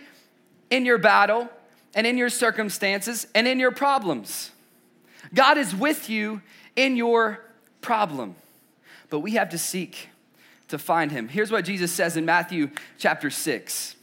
in 0.70 0.85
your 0.85 0.96
battle, 0.96 1.50
and 1.92 2.06
in 2.06 2.16
your 2.16 2.28
circumstances, 2.28 3.26
and 3.35 3.48
in 3.48 3.59
your 3.59 3.72
problems. 3.72 4.52
God 5.35 5.59
is 5.59 5.74
with 5.74 6.09
you 6.09 6.40
in 6.76 6.94
your 6.94 7.44
problem. 7.80 8.37
But 9.09 9.18
we 9.18 9.33
have 9.33 9.48
to 9.48 9.59
seek 9.59 10.09
to 10.68 10.78
find 10.78 11.11
him. 11.11 11.26
Here's 11.26 11.50
what 11.50 11.64
Jesus 11.64 11.90
says 11.90 12.16
in 12.16 12.24
Matthew 12.24 12.70
chapter 12.96 13.28
6. 13.28 13.96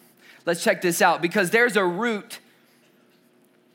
Let's 0.45 0.62
check 0.62 0.82
this 0.82 1.01
out 1.01 1.21
because 1.21 1.49
there's 1.49 1.77
a 1.77 1.86
root 1.86 2.39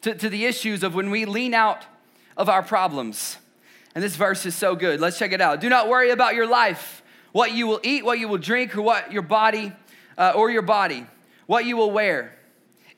to, 0.02 0.14
to 0.14 0.28
the 0.28 0.44
issues 0.44 0.82
of 0.82 0.94
when 0.94 1.10
we 1.10 1.24
lean 1.24 1.54
out 1.54 1.86
of 2.36 2.50
our 2.50 2.62
problems. 2.62 3.38
And 3.94 4.04
this 4.04 4.14
verse 4.14 4.44
is 4.44 4.54
so 4.54 4.76
good. 4.76 5.00
Let's 5.00 5.18
check 5.18 5.32
it 5.32 5.40
out. 5.40 5.62
Do 5.62 5.70
not 5.70 5.88
worry 5.88 6.10
about 6.10 6.34
your 6.34 6.46
life, 6.46 7.02
what 7.32 7.52
you 7.52 7.66
will 7.66 7.80
eat, 7.82 8.04
what 8.04 8.18
you 8.18 8.28
will 8.28 8.36
drink, 8.36 8.76
or 8.76 8.82
what 8.82 9.10
your 9.10 9.22
body, 9.22 9.72
uh, 10.16 10.32
or 10.34 10.50
your 10.50 10.62
body, 10.62 11.06
what 11.46 11.64
you 11.64 11.76
will 11.76 11.90
wear. 11.90 12.38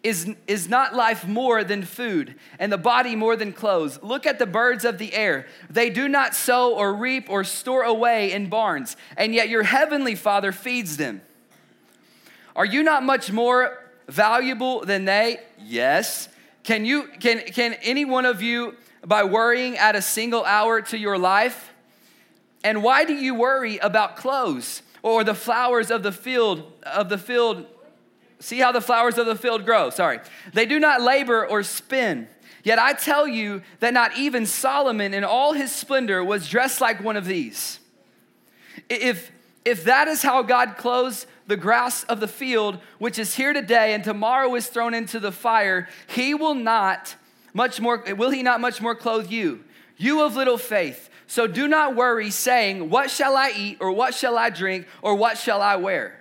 Is, 0.03 0.35
is 0.47 0.69
not 0.69 0.95
life 0.95 1.27
more 1.27 1.65
than 1.65 1.83
food, 1.83 2.35
and 2.59 2.71
the 2.71 2.77
body 2.77 3.17
more 3.17 3.37
than 3.37 3.55
clothes? 3.55 3.99
Look 4.03 4.27
at 4.27 4.39
the 4.39 4.45
birds 4.45 4.85
of 4.85 4.99
the 4.99 5.15
air. 5.15 5.47
They 5.71 5.89
do 5.89 6.09
not 6.09 6.35
sow 6.35 6.75
or 6.75 6.93
reap 6.93 7.31
or 7.31 7.43
store 7.43 7.85
away 7.85 8.31
in 8.31 8.51
barns, 8.51 8.99
and 9.17 9.35
yet 9.35 9.49
your 9.49 9.63
heavenly 9.63 10.15
Father 10.15 10.53
feeds 10.53 10.99
them. 10.99 11.23
Are 12.55 12.67
you 12.67 12.83
not 12.83 13.03
much 13.03 13.33
more 13.33 13.83
valuable 14.07 14.85
than 14.85 15.07
they? 15.07 15.41
Yes. 15.59 16.29
Can, 16.65 16.85
you, 16.85 17.09
can, 17.21 17.41
can 17.41 17.73
any 17.83 18.05
one 18.05 18.27
of 18.27 18.43
you, 18.43 18.77
by 19.07 19.25
worrying, 19.25 19.79
add 19.79 19.97
a 19.97 20.03
single 20.03 20.45
hour 20.45 20.83
to 20.83 20.99
your 20.99 21.19
life? 21.19 21.73
And 22.63 22.83
why 22.83 23.05
do 23.05 23.15
you 23.15 23.35
worry 23.35 23.79
about 23.79 24.17
clothes 24.17 24.83
or 25.05 25.23
the 25.23 25.35
flowers 25.35 25.91
of 25.91 26.03
the 26.03 26.11
field 26.11 26.65
of 26.83 27.11
the 27.11 27.19
field? 27.19 27.67
See 28.41 28.59
how 28.59 28.73
the 28.73 28.81
flowers 28.81 29.19
of 29.19 29.27
the 29.27 29.37
field 29.37 29.67
grow. 29.67 29.91
Sorry. 29.91 30.19
They 30.55 30.65
do 30.65 30.81
not 30.81 31.03
labor 31.03 31.47
or 31.47 31.63
spin. 31.63 32.27
Yet 32.63 32.79
I 32.79 32.95
tell 32.95 33.29
you 33.29 33.61
that 33.81 33.93
not 33.93 34.17
even 34.17 34.47
Solomon 34.47 35.13
in 35.13 35.23
all 35.23 35.53
his 35.53 35.71
splendor 35.71 36.25
was 36.25 36.49
dressed 36.49 36.81
like 36.81 37.05
one 37.05 37.19
of 37.19 37.27
these. 37.27 37.79
If, 38.89 39.31
if 39.65 39.85
that 39.85 40.09
is 40.09 40.23
how 40.23 40.43
God 40.43 40.79
clothes 40.79 41.27
the 41.47 41.59
grass 41.59 42.05
of 42.05 42.21
the 42.21 42.29
field, 42.29 42.79
which 42.99 43.19
is 43.19 43.35
here 43.35 43.53
today 43.53 43.93
and 43.93 44.03
tomorrow 44.03 44.55
is 44.55 44.69
thrown 44.69 44.95
into 44.95 45.21
the 45.21 45.33
fire, 45.33 45.87
he 46.07 46.33
will 46.33 46.55
not 46.55 47.15
much 47.53 47.79
more, 47.79 48.03
will 48.17 48.31
he 48.31 48.43
not 48.43 48.61
much 48.63 48.81
more 48.81 48.95
clothe 48.95 49.31
you? 49.31 49.63
You 49.99 50.23
of 50.23 50.35
little 50.35 50.59
faith. 50.59 51.11
So 51.35 51.49
do 51.49 51.67
not 51.67 51.97
worry, 51.97 52.31
saying, 52.31 52.91
What 52.91 53.11
shall 53.11 53.37
I 53.37 53.51
eat, 53.51 53.79
or 53.81 53.91
what 53.91 54.15
shall 54.15 54.39
I 54.39 54.51
drink, 54.51 54.87
or 55.03 55.17
what 55.17 55.37
shall 55.37 55.61
I 55.61 55.75
wear? 55.75 56.21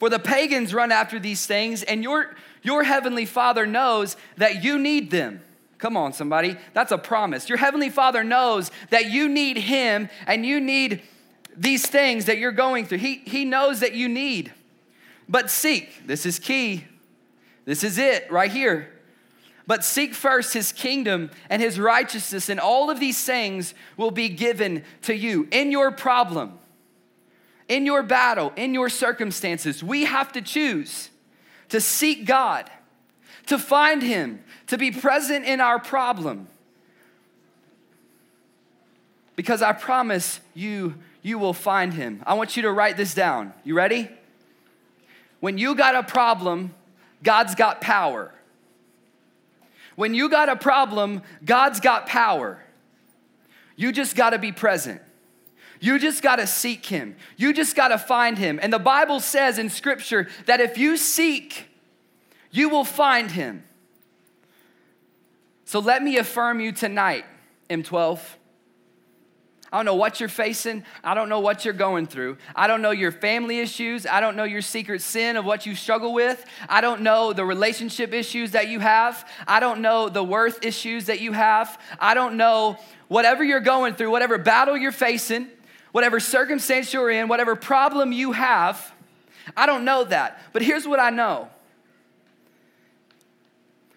For 0.00 0.10
the 0.10 0.18
pagans 0.18 0.74
run 0.74 0.90
after 0.90 1.20
these 1.20 1.46
things, 1.46 1.84
and 1.84 2.02
your, 2.02 2.34
your 2.62 2.82
heavenly 2.82 3.26
Father 3.26 3.64
knows 3.64 4.16
that 4.38 4.64
you 4.64 4.76
need 4.76 5.12
them. 5.12 5.40
Come 5.78 5.96
on, 5.96 6.12
somebody. 6.14 6.56
That's 6.72 6.90
a 6.90 6.98
promise. 6.98 7.48
Your 7.48 7.58
heavenly 7.58 7.90
Father 7.90 8.24
knows 8.24 8.72
that 8.90 9.08
you 9.08 9.28
need 9.28 9.56
Him 9.56 10.08
and 10.26 10.44
you 10.44 10.60
need 10.60 11.02
these 11.56 11.86
things 11.86 12.24
that 12.24 12.38
you're 12.38 12.50
going 12.50 12.86
through. 12.86 12.98
He, 12.98 13.22
he 13.24 13.44
knows 13.44 13.78
that 13.78 13.94
you 13.94 14.08
need. 14.08 14.52
But 15.28 15.48
seek, 15.48 16.08
this 16.08 16.26
is 16.26 16.40
key. 16.40 16.86
This 17.66 17.84
is 17.84 17.98
it 17.98 18.28
right 18.32 18.50
here. 18.50 18.91
But 19.72 19.84
seek 19.84 20.12
first 20.12 20.52
his 20.52 20.70
kingdom 20.70 21.30
and 21.48 21.62
his 21.62 21.80
righteousness, 21.80 22.50
and 22.50 22.60
all 22.60 22.90
of 22.90 23.00
these 23.00 23.24
things 23.24 23.72
will 23.96 24.10
be 24.10 24.28
given 24.28 24.84
to 25.00 25.16
you 25.16 25.48
in 25.50 25.72
your 25.72 25.90
problem, 25.90 26.58
in 27.68 27.86
your 27.86 28.02
battle, 28.02 28.52
in 28.54 28.74
your 28.74 28.90
circumstances. 28.90 29.82
We 29.82 30.04
have 30.04 30.30
to 30.32 30.42
choose 30.42 31.08
to 31.70 31.80
seek 31.80 32.26
God, 32.26 32.70
to 33.46 33.58
find 33.58 34.02
him, 34.02 34.44
to 34.66 34.76
be 34.76 34.90
present 34.90 35.46
in 35.46 35.58
our 35.58 35.78
problem. 35.78 36.48
Because 39.36 39.62
I 39.62 39.72
promise 39.72 40.40
you, 40.52 40.96
you 41.22 41.38
will 41.38 41.54
find 41.54 41.94
him. 41.94 42.22
I 42.26 42.34
want 42.34 42.58
you 42.58 42.62
to 42.64 42.70
write 42.70 42.98
this 42.98 43.14
down. 43.14 43.54
You 43.64 43.74
ready? 43.74 44.10
When 45.40 45.56
you 45.56 45.74
got 45.74 45.94
a 45.94 46.02
problem, 46.02 46.74
God's 47.22 47.54
got 47.54 47.80
power. 47.80 48.34
When 49.96 50.14
you 50.14 50.28
got 50.28 50.48
a 50.48 50.56
problem, 50.56 51.22
God's 51.44 51.80
got 51.80 52.06
power. 52.06 52.62
You 53.76 53.92
just 53.92 54.16
got 54.16 54.30
to 54.30 54.38
be 54.38 54.52
present. 54.52 55.00
You 55.80 55.98
just 55.98 56.22
got 56.22 56.36
to 56.36 56.46
seek 56.46 56.86
him. 56.86 57.16
You 57.36 57.52
just 57.52 57.74
got 57.74 57.88
to 57.88 57.98
find 57.98 58.38
him. 58.38 58.60
And 58.62 58.72
the 58.72 58.78
Bible 58.78 59.18
says 59.18 59.58
in 59.58 59.68
scripture 59.68 60.28
that 60.46 60.60
if 60.60 60.78
you 60.78 60.96
seek, 60.96 61.68
you 62.52 62.68
will 62.68 62.84
find 62.84 63.32
him. 63.32 63.64
So 65.64 65.80
let 65.80 66.02
me 66.02 66.18
affirm 66.18 66.60
you 66.60 66.70
tonight, 66.70 67.24
M12. 67.68 68.20
I 69.72 69.78
don't 69.78 69.86
know 69.86 69.94
what 69.94 70.20
you're 70.20 70.28
facing. 70.28 70.84
I 71.02 71.14
don't 71.14 71.30
know 71.30 71.40
what 71.40 71.64
you're 71.64 71.72
going 71.72 72.06
through. 72.06 72.36
I 72.54 72.66
don't 72.66 72.82
know 72.82 72.90
your 72.90 73.10
family 73.10 73.58
issues. 73.60 74.04
I 74.04 74.20
don't 74.20 74.36
know 74.36 74.44
your 74.44 74.60
secret 74.60 75.00
sin 75.00 75.36
of 75.36 75.46
what 75.46 75.64
you 75.64 75.74
struggle 75.74 76.12
with. 76.12 76.44
I 76.68 76.82
don't 76.82 77.00
know 77.00 77.32
the 77.32 77.46
relationship 77.46 78.12
issues 78.12 78.50
that 78.50 78.68
you 78.68 78.80
have. 78.80 79.26
I 79.48 79.60
don't 79.60 79.80
know 79.80 80.10
the 80.10 80.22
worth 80.22 80.62
issues 80.62 81.06
that 81.06 81.20
you 81.20 81.32
have. 81.32 81.80
I 81.98 82.12
don't 82.12 82.36
know 82.36 82.76
whatever 83.08 83.42
you're 83.42 83.60
going 83.60 83.94
through, 83.94 84.10
whatever 84.10 84.36
battle 84.36 84.76
you're 84.76 84.92
facing, 84.92 85.48
whatever 85.92 86.20
circumstance 86.20 86.92
you're 86.92 87.10
in, 87.10 87.28
whatever 87.28 87.56
problem 87.56 88.12
you 88.12 88.32
have. 88.32 88.92
I 89.56 89.64
don't 89.64 89.86
know 89.86 90.04
that. 90.04 90.38
But 90.52 90.60
here's 90.60 90.86
what 90.86 91.00
I 91.00 91.08
know. 91.08 91.48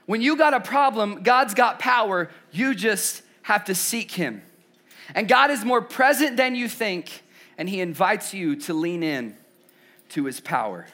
When 0.05 0.21
you 0.21 0.37
got 0.37 0.53
a 0.53 0.61
problem, 0.61 1.21
God's 1.21 1.53
got 1.53 1.79
power. 1.79 2.29
You 2.51 2.75
just 2.75 3.23
have 3.41 3.65
to 3.65 3.75
seek 3.75 4.11
Him. 4.11 4.41
And 5.13 5.27
God 5.27 5.51
is 5.51 5.63
more 5.63 5.81
present 5.81 6.37
than 6.37 6.55
you 6.55 6.67
think, 6.67 7.23
and 7.57 7.69
He 7.69 7.81
invites 7.81 8.33
you 8.33 8.55
to 8.61 8.73
lean 8.73 9.03
in 9.03 9.35
to 10.09 10.25
His 10.25 10.39
power. 10.39 10.87